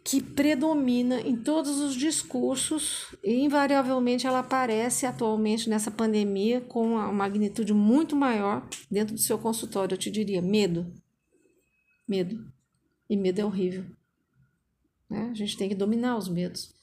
[0.04, 7.12] que predomina em todos os discursos e invariavelmente ela aparece atualmente nessa pandemia com uma
[7.14, 9.94] magnitude muito maior dentro do seu consultório.
[9.94, 10.92] Eu te diria medo.
[12.06, 12.46] Medo.
[13.10, 13.86] E medo é horrível.
[15.10, 15.30] Né?
[15.32, 16.74] A gente tem que dominar os medos.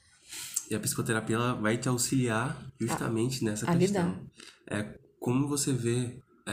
[0.70, 4.09] E a psicoterapia ela vai te auxiliar justamente nessa questão.
[4.09, 4.22] Lidar.
[4.70, 6.18] É, como você vê
[6.49, 6.53] é,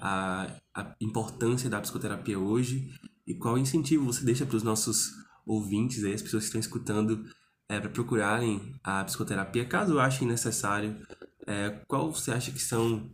[0.00, 2.88] a, a importância da psicoterapia hoje
[3.26, 5.10] e qual incentivo você deixa para os nossos
[5.44, 7.24] ouvintes, aí, as pessoas que estão escutando,
[7.68, 10.96] é, para procurarem a psicoterapia, caso achem necessário,
[11.46, 13.10] é, qual você acha que são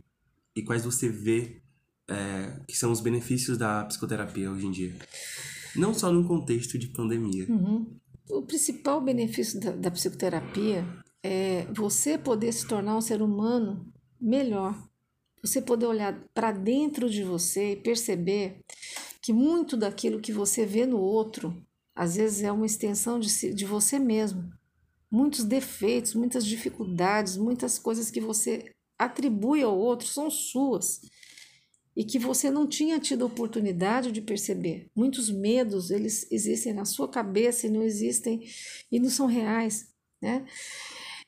[0.55, 1.61] e quais você vê
[2.07, 4.95] é, que são os benefícios da psicoterapia hoje em dia?
[5.75, 7.45] Não só no contexto de pandemia.
[7.49, 7.97] Uhum.
[8.29, 10.85] O principal benefício da, da psicoterapia
[11.23, 14.88] é você poder se tornar um ser humano melhor.
[15.41, 18.59] Você poder olhar para dentro de você e perceber
[19.21, 21.55] que muito daquilo que você vê no outro
[21.95, 24.49] às vezes é uma extensão de, si, de você mesmo.
[25.11, 31.01] Muitos defeitos, muitas dificuldades, muitas coisas que você atribui ao outro são suas
[31.95, 34.89] e que você não tinha tido oportunidade de perceber.
[34.95, 38.41] Muitos medos, eles existem na sua cabeça e não existem
[38.89, 39.89] e não são reais,
[40.21, 40.45] né?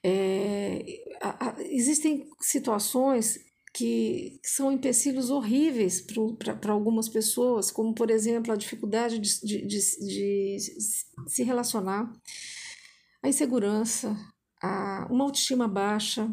[0.02, 3.40] É, a, a, existem situações
[3.74, 6.06] que são empecilhos horríveis
[6.60, 10.60] para algumas pessoas, como, por exemplo, a dificuldade de, de, de, de
[11.28, 12.12] se relacionar,
[13.24, 14.18] a insegurança,
[14.62, 16.30] a, uma autoestima baixa,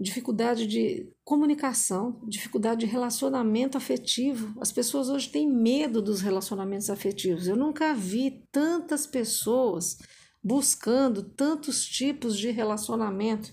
[0.00, 4.58] dificuldade de comunicação, dificuldade de relacionamento afetivo.
[4.60, 7.48] As pessoas hoje têm medo dos relacionamentos afetivos.
[7.48, 9.98] Eu nunca vi tantas pessoas
[10.42, 13.52] buscando tantos tipos de relacionamento.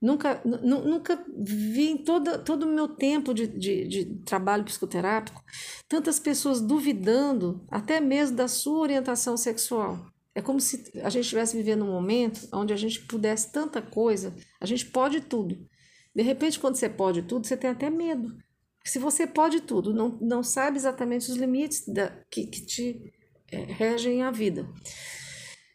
[0.00, 5.42] Nunca, nunca vi em todo, todo o meu tempo de, de, de, trabalho psicoterápico
[5.88, 10.06] tantas pessoas duvidando até mesmo da sua orientação sexual.
[10.36, 14.32] É como se a gente estivesse vivendo um momento onde a gente pudesse tanta coisa,
[14.60, 15.66] a gente pode tudo.
[16.14, 18.36] De repente, quando você pode tudo, você tem até medo.
[18.84, 23.12] Se você pode tudo, não, não sabe exatamente os limites da, que, que te
[23.50, 24.68] é, regem a vida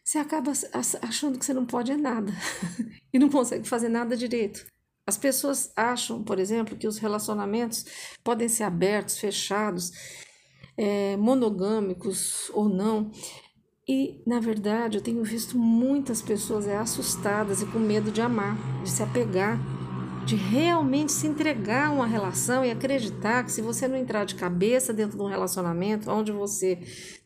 [0.04, 0.52] você acaba
[1.00, 2.30] achando que você não pode é nada
[3.12, 4.66] e não consegue fazer nada direito.
[5.06, 7.84] As pessoas acham, por exemplo, que os relacionamentos
[8.22, 9.92] podem ser abertos, fechados,
[10.76, 13.10] é, monogâmicos ou não.
[13.86, 18.56] E, na verdade, eu tenho visto muitas pessoas é, assustadas e com medo de amar,
[18.82, 19.58] de se apegar.
[20.24, 24.34] de realmente se entregar a uma relação e acreditar que se você não entrar de
[24.34, 26.78] cabeça dentro de um relacionamento onde você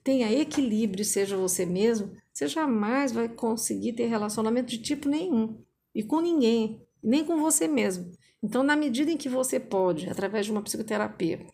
[0.03, 5.61] tenha equilíbrio, seja você mesmo, você jamais vai conseguir ter relacionamento de tipo nenhum
[5.93, 8.13] e com ninguém, nem com você mesmo.
[8.41, 11.45] Então, na medida em que você pode, através de uma psicoterapia,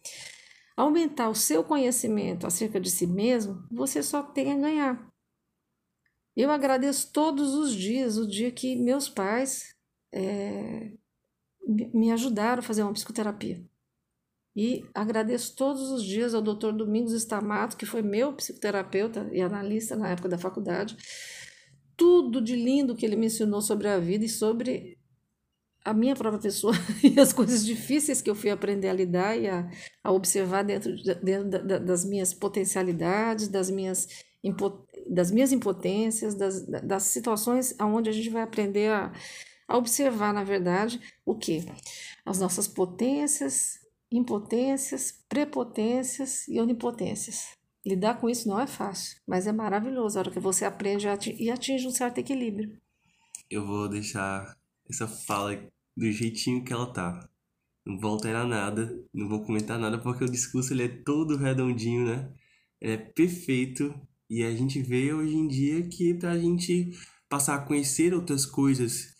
[0.77, 5.11] aumentar o seu conhecimento acerca de si mesmo, você só tem a ganhar.
[6.37, 9.75] Eu agradeço todos os dias o dia que meus pais
[10.13, 10.93] é,
[11.67, 13.65] me ajudaram a fazer uma psicoterapia.
[14.57, 16.71] E agradeço todos os dias ao Dr.
[16.73, 20.97] Domingos Stamato, que foi meu psicoterapeuta e analista na época da faculdade.
[21.97, 24.97] Tudo de lindo que ele me ensinou sobre a vida e sobre
[25.85, 29.49] a minha própria pessoa e as coisas difíceis que eu fui aprender a lidar e
[29.49, 29.69] a,
[30.03, 34.09] a observar dentro, de, dentro da, das minhas potencialidades, das minhas,
[35.11, 39.13] das minhas impotências, das, das situações onde a gente vai aprender a,
[39.69, 41.67] a observar, na verdade, o que?
[42.25, 43.84] As nossas potências,
[44.17, 47.57] impotências, prepotências e onipotências.
[47.85, 51.07] Lidar com isso não é fácil, mas é maravilhoso a hora que você aprende
[51.39, 52.81] e atinge um certo equilíbrio.
[53.51, 54.57] Eu vou deixar
[54.89, 55.61] essa fala
[55.97, 57.29] do jeitinho que ela tá.
[57.85, 62.07] Não vou alterar nada, não vou comentar nada, porque o discurso ele é todo redondinho,
[62.07, 62.33] né?
[62.81, 63.95] Ele é perfeito
[64.31, 66.93] e a gente vê hoje em dia que pra gente
[67.29, 69.14] passar a conhecer outras coisas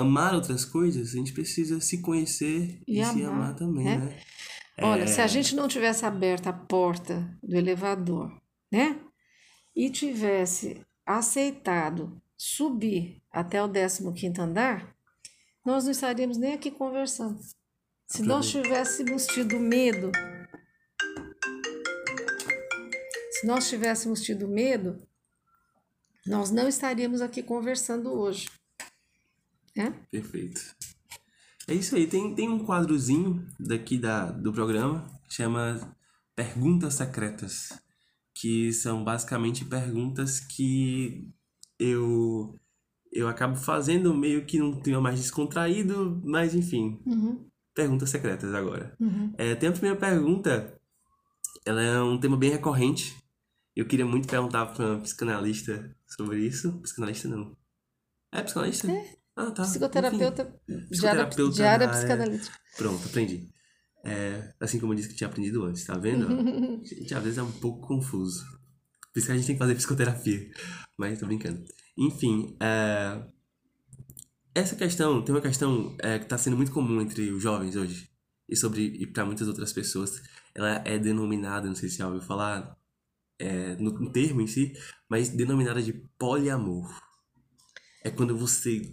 [0.00, 3.96] amar outras coisas, a gente precisa se conhecer e, e amar, se amar também, né?
[3.96, 4.20] né?
[4.80, 5.06] Olha, é...
[5.06, 8.32] se a gente não tivesse aberto a porta do elevador,
[8.72, 8.98] né?
[9.74, 14.94] E tivesse aceitado subir até o 15 andar,
[15.64, 17.38] nós não estaríamos nem aqui conversando.
[18.06, 20.10] Se nós tivéssemos tido medo,
[23.30, 25.06] se nós tivéssemos tido medo,
[26.26, 28.48] nós não estaríamos aqui conversando hoje.
[29.76, 29.90] É?
[30.10, 30.60] Perfeito.
[31.68, 32.06] É isso aí.
[32.06, 35.96] Tem, tem um quadrozinho daqui da, do programa que chama
[36.34, 37.68] Perguntas Secretas,
[38.34, 41.28] que são basicamente perguntas que
[41.78, 42.54] eu
[43.12, 47.00] eu acabo fazendo meio que num clima mais descontraído, mas enfim.
[47.04, 47.44] Uhum.
[47.74, 48.94] Perguntas secretas agora.
[49.00, 49.32] Uhum.
[49.36, 50.80] É, tem a primeira pergunta,
[51.64, 53.16] ela é um tema bem recorrente.
[53.74, 56.72] Eu queria muito perguntar para uma psicanalista sobre isso.
[56.82, 57.56] Psicanalista não.
[58.32, 58.90] É psicanalista?
[58.90, 59.19] É.
[59.40, 59.62] Ah, tá.
[59.62, 60.54] Psicoterapeuta,
[60.90, 62.58] Psicoterapeuta de área psicanalítica.
[62.76, 63.48] Pronto, aprendi.
[64.04, 66.26] É, assim como eu disse que tinha aprendido antes, tá vendo?
[66.82, 68.44] a gente às vezes é um pouco confuso.
[69.12, 70.50] Por isso que a gente tem que fazer psicoterapia.
[70.96, 71.64] Mas tô brincando.
[71.98, 73.22] Enfim, é,
[74.54, 78.10] essa questão, tem uma questão é, que está sendo muito comum entre os jovens hoje.
[78.48, 80.20] E sobre e para muitas outras pessoas.
[80.54, 82.76] Ela é denominada, não sei se já ouviu falar,
[83.38, 84.72] é, no, no termo em si,
[85.08, 86.92] mas denominada de poliamor.
[88.04, 88.92] É quando você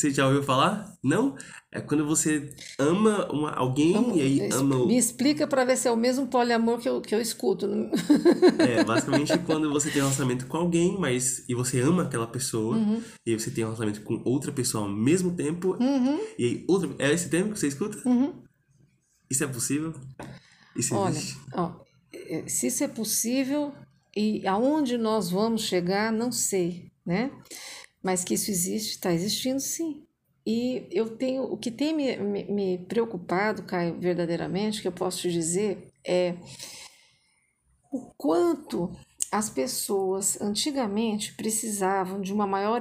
[0.00, 0.92] você já ouviu falar?
[1.02, 1.36] Não?
[1.70, 4.86] É quando você ama uma, alguém Vamos, e aí ama.
[4.86, 7.66] Me explica para ver se é o mesmo poliamor que eu, que eu escuto.
[8.58, 12.76] é, basicamente quando você tem um relacionamento com alguém, mas e você ama aquela pessoa,
[12.76, 13.02] uhum.
[13.26, 16.18] e você tem um relacionamento com outra pessoa ao mesmo tempo, uhum.
[16.38, 16.88] e aí outra.
[16.98, 17.98] É esse termo que você escuta?
[18.08, 18.32] Uhum.
[19.30, 19.92] Isso é possível?
[20.74, 21.38] Isso Olha, existe?
[21.52, 21.72] Ó,
[22.12, 23.74] é, se isso é possível
[24.16, 27.30] e aonde nós vamos chegar, não sei, né?
[28.02, 30.04] Mas que isso existe, está existindo sim.
[30.46, 35.20] E eu tenho, o que tem me, me, me, preocupado, Caio, verdadeiramente, que eu posso
[35.20, 36.34] te dizer, é
[37.92, 38.90] o quanto
[39.30, 42.80] as pessoas antigamente precisavam de uma maior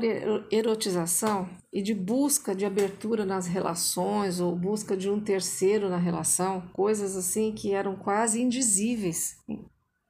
[0.50, 6.64] erotização e de busca de abertura nas relações ou busca de um terceiro na relação,
[6.72, 9.36] coisas assim que eram quase indizíveis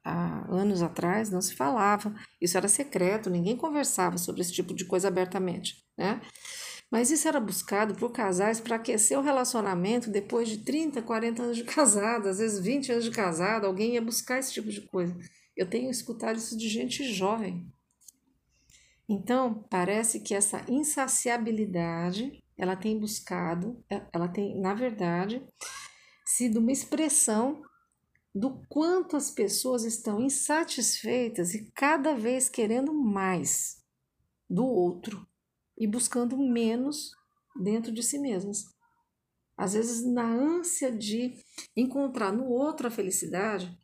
[0.08, 4.84] há anos atrás não se falava, isso era secreto, ninguém conversava sobre esse tipo de
[4.84, 6.20] coisa abertamente, né?
[6.90, 11.56] Mas isso era buscado por casais para aquecer o relacionamento depois de 30, 40 anos
[11.56, 15.14] de casado, às vezes 20 anos de casado, alguém ia buscar esse tipo de coisa.
[15.54, 17.70] Eu tenho escutado isso de gente jovem.
[19.06, 23.82] Então, parece que essa insaciabilidade, ela tem buscado,
[24.12, 25.42] ela tem, na verdade,
[26.24, 27.62] sido uma expressão
[28.38, 33.82] do quanto as pessoas estão insatisfeitas e cada vez querendo mais
[34.48, 35.26] do outro
[35.76, 37.10] e buscando menos
[37.60, 38.64] dentro de si mesmas.
[39.56, 41.34] Às vezes, na ânsia de
[41.76, 43.76] encontrar no outro a felicidade,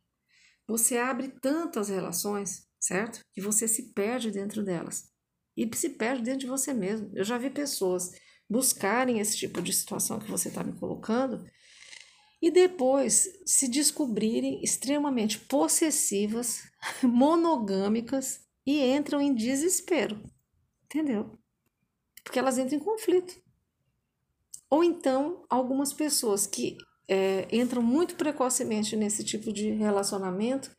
[0.68, 3.20] você abre tanto as relações, certo?
[3.32, 5.10] Que você se perde dentro delas.
[5.56, 7.10] E se perde dentro de você mesmo.
[7.12, 8.12] Eu já vi pessoas
[8.48, 11.44] buscarem esse tipo de situação que você está me colocando
[12.44, 16.60] e depois se descobrirem extremamente possessivas,
[17.02, 20.22] monogâmicas e entram em desespero.
[20.84, 21.38] Entendeu?
[22.22, 23.34] Porque elas entram em conflito.
[24.68, 26.76] Ou então, algumas pessoas que
[27.08, 30.70] é, entram muito precocemente nesse tipo de relacionamento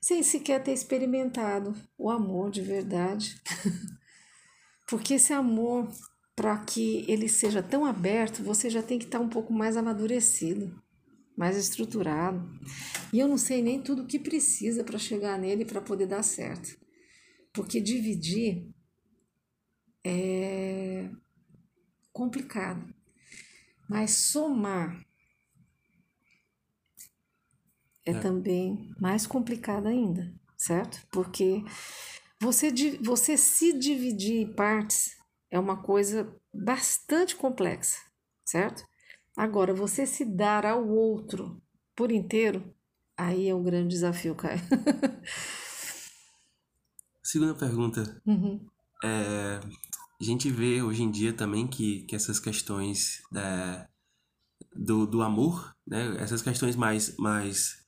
[0.00, 3.40] sem sequer ter experimentado o amor de verdade.
[4.88, 5.88] Porque esse amor,
[6.40, 10.74] para que ele seja tão aberto, você já tem que estar um pouco mais amadurecido,
[11.36, 12.42] mais estruturado.
[13.12, 16.22] E eu não sei nem tudo o que precisa para chegar nele para poder dar
[16.22, 16.78] certo.
[17.52, 18.72] Porque dividir
[20.02, 21.10] é
[22.10, 22.90] complicado.
[23.86, 24.98] Mas somar
[28.06, 31.06] é, é, também mais complicado ainda, certo?
[31.12, 31.62] Porque
[32.40, 32.72] você,
[33.02, 35.19] você se dividir em partes
[35.50, 37.98] é uma coisa bastante complexa,
[38.44, 38.84] certo?
[39.36, 41.60] Agora, você se dar ao outro
[41.96, 42.74] por inteiro,
[43.16, 44.60] aí é um grande desafio, Caio.
[47.22, 48.20] Segunda pergunta.
[48.26, 48.66] Uhum.
[49.04, 49.60] É,
[50.20, 53.88] a gente vê hoje em dia também que, que essas questões da,
[54.74, 56.16] do, do amor, né?
[56.18, 57.80] essas questões mais, mais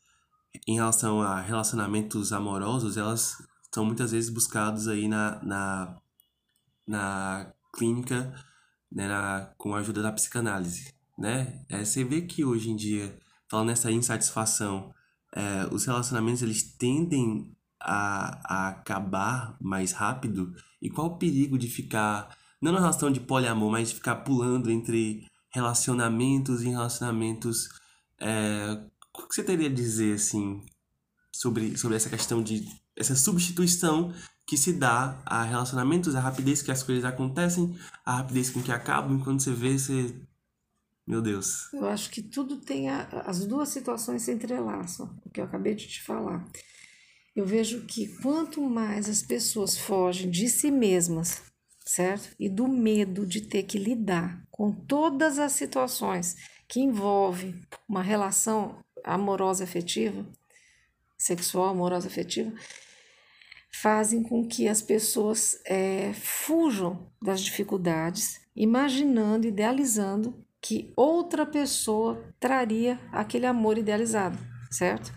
[0.67, 3.37] em relação a relacionamentos amorosos, elas
[3.75, 6.01] são muitas vezes buscados aí na, na,
[6.87, 8.35] na clínica
[8.91, 11.65] né, na, com a ajuda da psicanálise, né?
[11.69, 13.19] É, você vê que hoje em dia,
[13.51, 14.93] falando nessa insatisfação,
[15.35, 20.55] é, os relacionamentos eles tendem a, a acabar mais rápido?
[20.81, 24.71] E qual o perigo de ficar, não na relação de poliamor, mas de ficar pulando
[24.71, 27.69] entre relacionamentos e relacionamentos
[28.21, 28.79] é,
[29.15, 30.65] o que você teria a dizer, assim,
[31.33, 32.67] sobre, sobre essa questão de.
[32.97, 34.13] essa substituição
[34.47, 38.73] que se dá a relacionamentos, a rapidez que as coisas acontecem, a rapidez com que
[38.73, 40.15] acabam, quando você vê, você.
[41.07, 41.73] Meu Deus.
[41.73, 42.89] Eu acho que tudo tem.
[42.89, 46.47] A, as duas situações se entrelaçam, o que eu acabei de te falar.
[47.35, 51.43] Eu vejo que quanto mais as pessoas fogem de si mesmas,
[51.85, 52.35] certo?
[52.39, 56.37] E do medo de ter que lidar com todas as situações
[56.69, 60.25] que envolvem uma relação amorosa afetiva,
[61.19, 62.53] sexual, amorosa afetiva,
[63.75, 73.01] fazem com que as pessoas é, fujam das dificuldades, imaginando, idealizando que outra pessoa traria
[73.11, 74.39] aquele amor idealizado,
[74.71, 75.13] certo?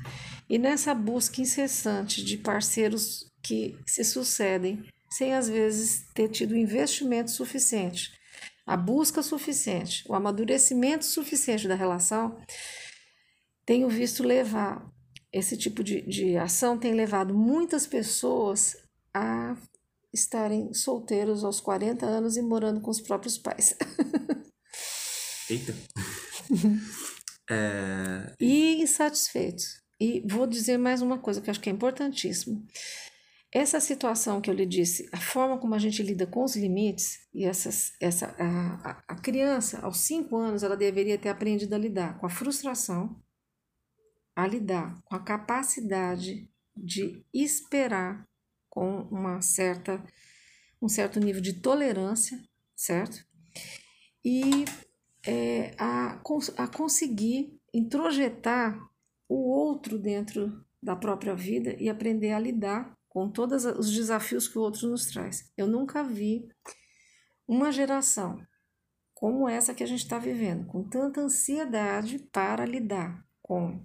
[0.50, 7.30] E nessa busca incessante de parceiros que se sucedem, sem às vezes ter tido investimento
[7.30, 8.12] suficiente,
[8.66, 12.40] a busca suficiente, o amadurecimento suficiente da relação,
[13.66, 14.84] tenho visto levar,
[15.36, 18.78] esse tipo de, de ação tem levado muitas pessoas
[19.14, 19.58] a
[20.14, 23.76] estarem solteiros aos 40 anos e morando com os próprios pais.
[25.50, 25.76] Eita!
[27.52, 28.34] é...
[28.40, 29.84] E insatisfeitos.
[30.00, 32.66] E vou dizer mais uma coisa que eu acho que é importantíssimo.
[33.54, 37.20] Essa situação que eu lhe disse, a forma como a gente lida com os limites,
[37.34, 42.18] e essas, essa, a, a criança, aos 5 anos, ela deveria ter aprendido a lidar
[42.20, 43.22] com a frustração,
[44.36, 48.28] a lidar com a capacidade de esperar
[48.70, 50.04] com uma certa,
[50.82, 52.38] um certo nível de tolerância,
[52.76, 53.26] certo?
[54.24, 54.66] E
[55.26, 56.20] é, a,
[56.58, 58.78] a conseguir introjetar
[59.30, 64.60] o outro dentro da própria vida e aprender a lidar com todos os desafios que
[64.60, 65.50] o outro nos traz.
[65.56, 66.50] Eu nunca vi
[67.48, 68.46] uma geração
[69.14, 73.82] como essa que a gente está vivendo, com tanta ansiedade para lidar com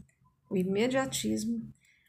[0.50, 1.62] o imediatismo,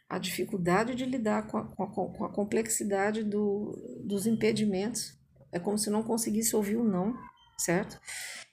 [0.10, 3.72] a dificuldade de lidar com a, com a, com a complexidade do,
[4.04, 5.18] dos impedimentos,
[5.52, 7.16] é como se não conseguisse ouvir o não,
[7.58, 8.00] certo?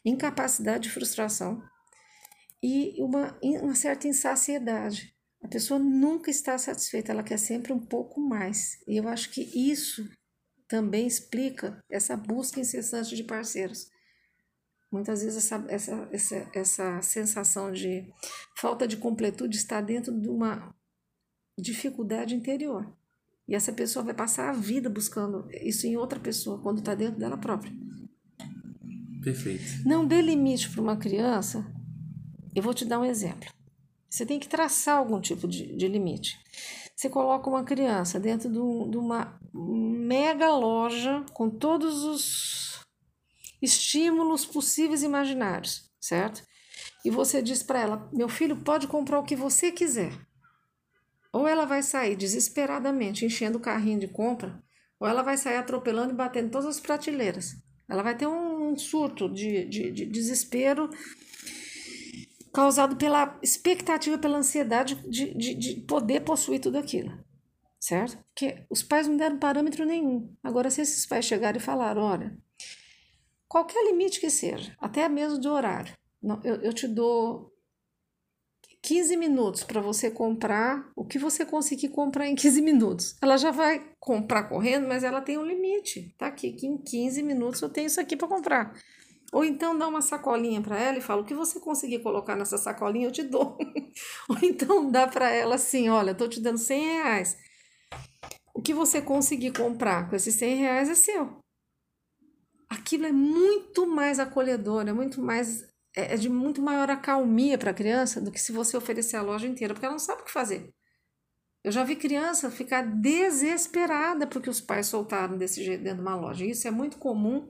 [0.05, 1.63] Incapacidade de frustração
[2.63, 5.15] e uma, uma certa insaciedade.
[5.43, 8.79] A pessoa nunca está satisfeita, ela quer sempre um pouco mais.
[8.87, 10.09] E eu acho que isso
[10.69, 13.89] também explica essa busca incessante de parceiros.
[14.91, 18.11] Muitas vezes essa, essa, essa, essa sensação de
[18.57, 20.75] falta de completude está dentro de uma
[21.59, 22.91] dificuldade interior.
[23.47, 27.19] E essa pessoa vai passar a vida buscando isso em outra pessoa, quando está dentro
[27.19, 27.73] dela própria.
[29.23, 29.87] Perfeito.
[29.87, 31.67] Não dê limite para uma criança.
[32.55, 33.51] Eu vou te dar um exemplo.
[34.09, 36.39] Você tem que traçar algum tipo de, de limite.
[36.97, 42.68] Você coloca uma criança dentro de, um, de uma mega loja com todos os
[43.61, 46.43] estímulos possíveis e imaginários, certo?
[47.05, 50.13] E você diz para ela: meu filho pode comprar o que você quiser.
[51.33, 54.63] Ou ela vai sair desesperadamente enchendo o carrinho de compra,
[54.99, 57.57] ou ela vai sair atropelando e batendo todas as prateleiras.
[57.89, 60.91] Ela vai ter um surto de, de, de desespero
[62.53, 67.13] causado pela expectativa, pela ansiedade de, de, de poder possuir tudo aquilo.
[67.81, 68.19] Certo?
[68.35, 70.35] Porque os pais não deram parâmetro nenhum.
[70.43, 72.37] Agora, se esses pais chegarem e falaram: olha,
[73.59, 75.93] qualquer limite que seja, até mesmo de horário.
[76.45, 77.53] Eu, eu te dou
[78.83, 83.17] 15 minutos para você comprar o que você conseguir comprar em 15 minutos.
[83.21, 86.15] Ela já vai comprar correndo, mas ela tem um limite.
[86.17, 88.75] Tá aqui, que em 15 minutos eu tenho isso aqui para comprar.
[89.33, 92.57] Ou então dá uma sacolinha para ela e fala: o que você conseguir colocar nessa
[92.57, 93.59] sacolinha eu te dou.
[94.31, 97.37] Ou então dá para ela assim: olha, estou te dando 100 reais.
[98.55, 101.39] O que você conseguir comprar com esses 100 reais é seu.
[102.69, 105.63] Aquilo é muito mais acolhedor, é muito mais
[105.97, 109.23] é, é de muito maior acalmia para a criança do que se você oferecer a
[109.23, 110.73] loja inteira, porque ela não sabe o que fazer.
[111.65, 116.17] Eu já vi criança ficar desesperada porque os pais soltaram desse jeito dentro de uma
[116.17, 116.45] loja.
[116.45, 117.49] Isso é muito comum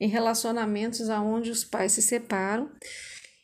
[0.00, 2.70] em relacionamentos onde os pais se separam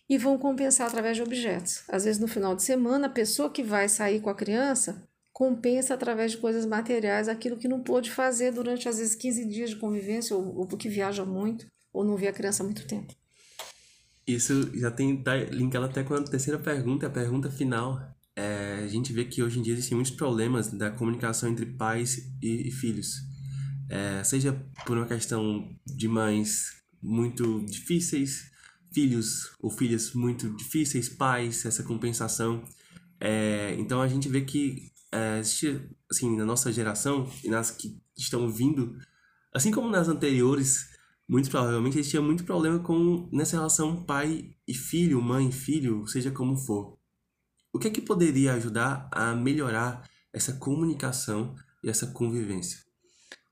[0.09, 1.85] e vão compensar através de objetos.
[1.89, 5.09] Às vezes, no final de semana, a pessoa que vai sair com a criança
[5.41, 9.71] compensa através de coisas materiais aquilo que não pôde fazer durante, às vezes, 15 dias
[9.71, 11.65] de convivência, ou, ou porque viaja muito,
[11.95, 13.15] ou não vê a criança há muito tempo.
[14.27, 17.99] Isso já tem tá linkado até com a terceira pergunta, a pergunta final.
[18.37, 22.19] É, a gente vê que hoje em dia existem muitos problemas da comunicação entre pais
[22.43, 23.15] e, e filhos.
[23.89, 24.53] É, seja
[24.85, 26.67] por uma questão de mães
[27.03, 28.51] muito difíceis,
[28.93, 32.63] filhos ou filhas muito difíceis, pais, essa compensação.
[33.19, 38.01] É, então a gente vê que é, existe, assim, na nossa geração e nas que
[38.17, 38.97] estão vindo,
[39.53, 40.89] assim como nas anteriores,
[41.29, 46.07] muito provavelmente eles tinham muito problema com nessa relação pai e filho, mãe e filho,
[46.07, 46.99] seja como for.
[47.73, 52.81] O que é que poderia ajudar a melhorar essa comunicação e essa convivência?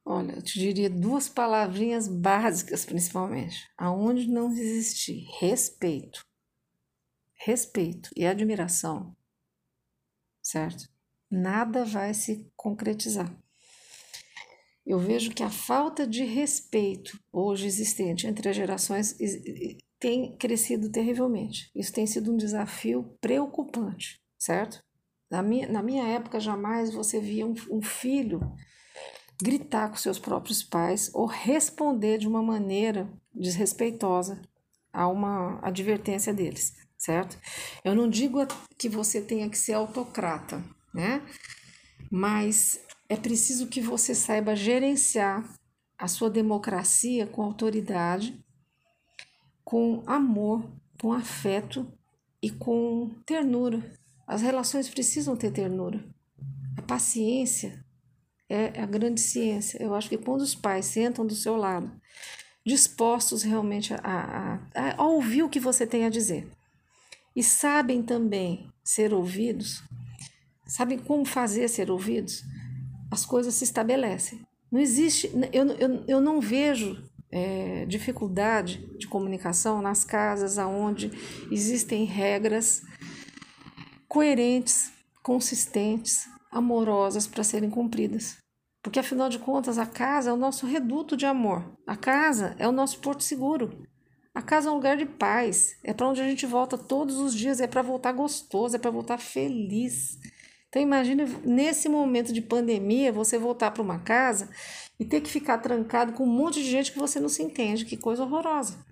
[0.04, 3.68] Olha, eu te diria duas palavrinhas básicas, principalmente.
[3.76, 6.26] Aonde não existir respeito,
[7.34, 9.14] respeito e admiração,
[10.42, 10.88] certo?
[11.30, 13.30] Nada vai se concretizar
[14.88, 19.14] eu vejo que a falta de respeito hoje existente entre as gerações
[20.00, 21.70] tem crescido terrivelmente.
[21.76, 24.82] Isso tem sido um desafio preocupante, certo?
[25.30, 28.40] Na minha, na minha época, jamais você via um, um filho
[29.42, 34.40] gritar com seus próprios pais ou responder de uma maneira desrespeitosa
[34.90, 37.38] a uma advertência deles, certo?
[37.84, 38.38] Eu não digo
[38.78, 41.22] que você tenha que ser autocrata, né?
[42.10, 45.48] Mas é preciso que você saiba gerenciar
[45.98, 48.38] a sua democracia com autoridade,
[49.64, 50.64] com amor,
[51.00, 51.92] com afeto
[52.42, 53.92] e com ternura.
[54.26, 56.04] As relações precisam ter ternura.
[56.76, 57.84] A paciência
[58.48, 59.82] é a grande ciência.
[59.82, 61.90] Eu acho que quando os pais sentam do seu lado,
[62.64, 66.46] dispostos realmente a, a, a ouvir o que você tem a dizer,
[67.34, 69.82] e sabem também ser ouvidos,
[70.68, 72.44] sabem como fazer ser ouvidos,
[73.10, 74.46] as coisas se estabelecem.
[74.70, 81.10] Não existe, eu, eu, eu não vejo é, dificuldade de comunicação nas casas onde
[81.50, 82.82] existem regras
[84.06, 84.92] coerentes,
[85.22, 88.38] consistentes, amorosas para serem cumpridas.
[88.82, 91.76] Porque afinal de contas, a casa é o nosso reduto de amor.
[91.86, 93.86] A casa é o nosso porto seguro.
[94.34, 95.76] A casa é um lugar de paz.
[95.82, 97.60] É para onde a gente volta todos os dias.
[97.60, 100.16] É para voltar gostoso, é para voltar feliz.
[100.68, 104.50] Então imagine nesse momento de pandemia você voltar para uma casa
[105.00, 107.84] e ter que ficar trancado com um monte de gente que você não se entende.
[107.84, 108.84] Que coisa horrorosa.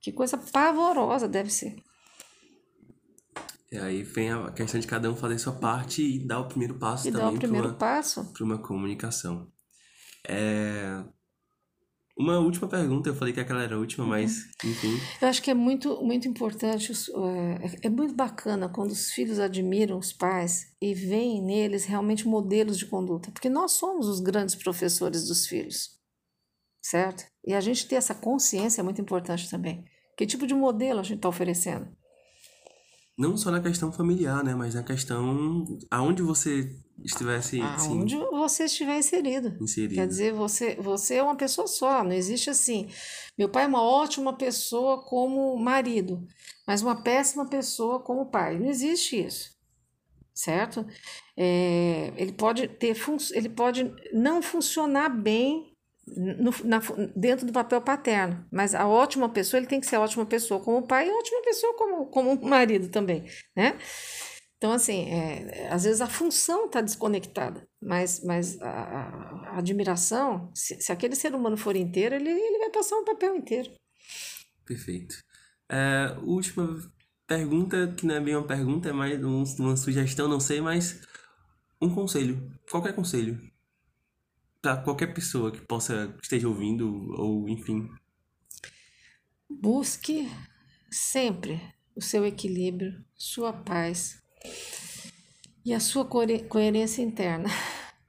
[0.00, 1.76] Que coisa pavorosa deve ser.
[3.70, 6.74] E aí vem a questão de cada um fazer sua parte e dar o primeiro
[6.74, 7.26] passo e também.
[7.26, 8.24] dar o primeiro passo.
[8.32, 9.50] Para uma comunicação.
[10.26, 11.02] É,
[12.18, 14.70] uma última pergunta, eu falei que aquela era a última, mas uhum.
[14.70, 15.00] enfim.
[15.22, 19.96] Eu acho que é muito, muito importante, é, é muito bacana quando os filhos admiram
[19.96, 25.28] os pais e veem neles realmente modelos de conduta, porque nós somos os grandes professores
[25.28, 25.90] dos filhos,
[26.82, 27.24] certo?
[27.46, 29.84] E a gente ter essa consciência é muito importante também.
[30.16, 31.86] Que tipo de modelo a gente está oferecendo?
[33.16, 34.54] Não só na questão familiar, né?
[34.54, 36.68] Mas na questão aonde você
[37.04, 37.60] estivesse.
[37.60, 39.56] Aonde sim, você estiver inserido.
[39.60, 39.94] inserido.
[39.94, 42.02] Quer dizer, você, você é uma pessoa só.
[42.02, 42.88] Não existe assim.
[43.36, 46.26] Meu pai é uma ótima pessoa como marido,
[46.66, 48.58] mas uma péssima pessoa como pai.
[48.58, 49.56] Não existe isso.
[50.34, 50.86] Certo?
[51.36, 52.96] É, ele pode ter
[53.32, 55.76] ele pode não funcionar bem
[56.16, 56.80] no, na,
[57.14, 58.46] dentro do papel paterno.
[58.50, 61.42] Mas a ótima pessoa, ele tem que ser a ótima pessoa como pai e ótima
[61.42, 63.24] pessoa como, como marido também,
[63.56, 63.76] né?
[64.58, 70.80] Então, assim, é, às vezes a função está desconectada, mas, mas a, a admiração, se,
[70.80, 73.70] se, aquele ser humano for inteiro, ele, ele vai passar um papel inteiro.
[74.66, 75.14] Perfeito.
[75.68, 76.76] É, última
[77.24, 81.00] pergunta, que não é bem uma pergunta, é mais um, uma sugestão, não sei, mas
[81.80, 83.40] um conselho, qualquer conselho
[84.60, 87.88] para qualquer pessoa que possa esteja ouvindo ou enfim.
[89.48, 90.28] busque
[90.90, 91.60] sempre
[91.94, 94.20] o seu equilíbrio, sua paz
[95.64, 97.48] e a sua coerência interna,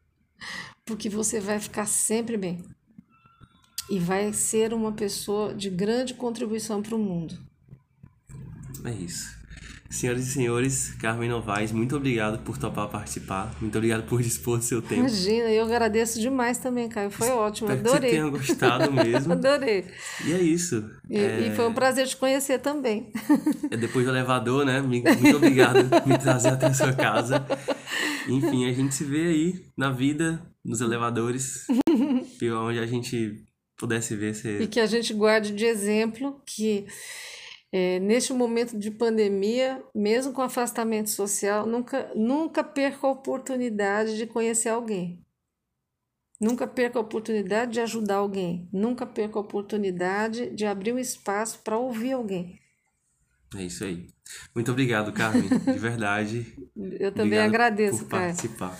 [0.85, 2.63] porque você vai ficar sempre bem
[3.89, 7.37] e vai ser uma pessoa de grande contribuição para o mundo.
[8.85, 9.38] É isso.
[9.89, 13.51] Senhoras e senhores, Carmen Novaes, muito obrigado por topar participar.
[13.59, 15.01] Muito obrigado por dispor do seu tempo.
[15.01, 17.09] Imagina, eu agradeço demais também, Caio.
[17.09, 17.91] Foi Espero ótimo, adorei.
[17.91, 19.33] Que você tenha gostado mesmo.
[19.33, 19.85] adorei.
[20.25, 20.87] E é isso.
[21.09, 21.47] E, é...
[21.47, 23.11] e, foi um prazer te conhecer também.
[23.71, 24.79] É depois do elevador, né?
[24.79, 27.43] Muito obrigado por me trazer até a sua casa.
[28.27, 31.65] Enfim, a gente se vê aí na vida, nos elevadores,
[32.63, 33.43] onde a gente
[33.75, 34.35] pudesse ver.
[34.35, 34.59] Se...
[34.59, 36.85] E que a gente guarde de exemplo que
[37.71, 44.25] é, neste momento de pandemia, mesmo com afastamento social, nunca, nunca perca a oportunidade de
[44.25, 45.23] conhecer alguém.
[46.41, 48.67] Nunca perca a oportunidade de ajudar alguém.
[48.71, 52.59] Nunca perca a oportunidade de abrir um espaço para ouvir alguém.
[53.55, 54.07] É isso aí.
[54.55, 55.49] Muito obrigado, Carmen.
[55.49, 56.55] De verdade.
[56.99, 58.79] Eu também agradeço, por participar.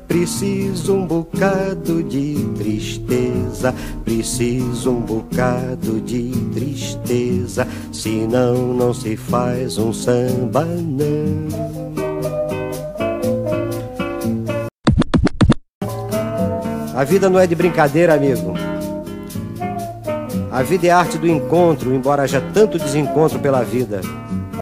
[0.11, 3.73] preciso um bocado de tristeza,
[4.03, 11.47] preciso um bocado de tristeza, senão não se faz um samba não.
[16.93, 18.53] A vida não é de brincadeira, amigo.
[20.51, 24.01] A vida é arte do encontro, embora haja tanto desencontro pela vida.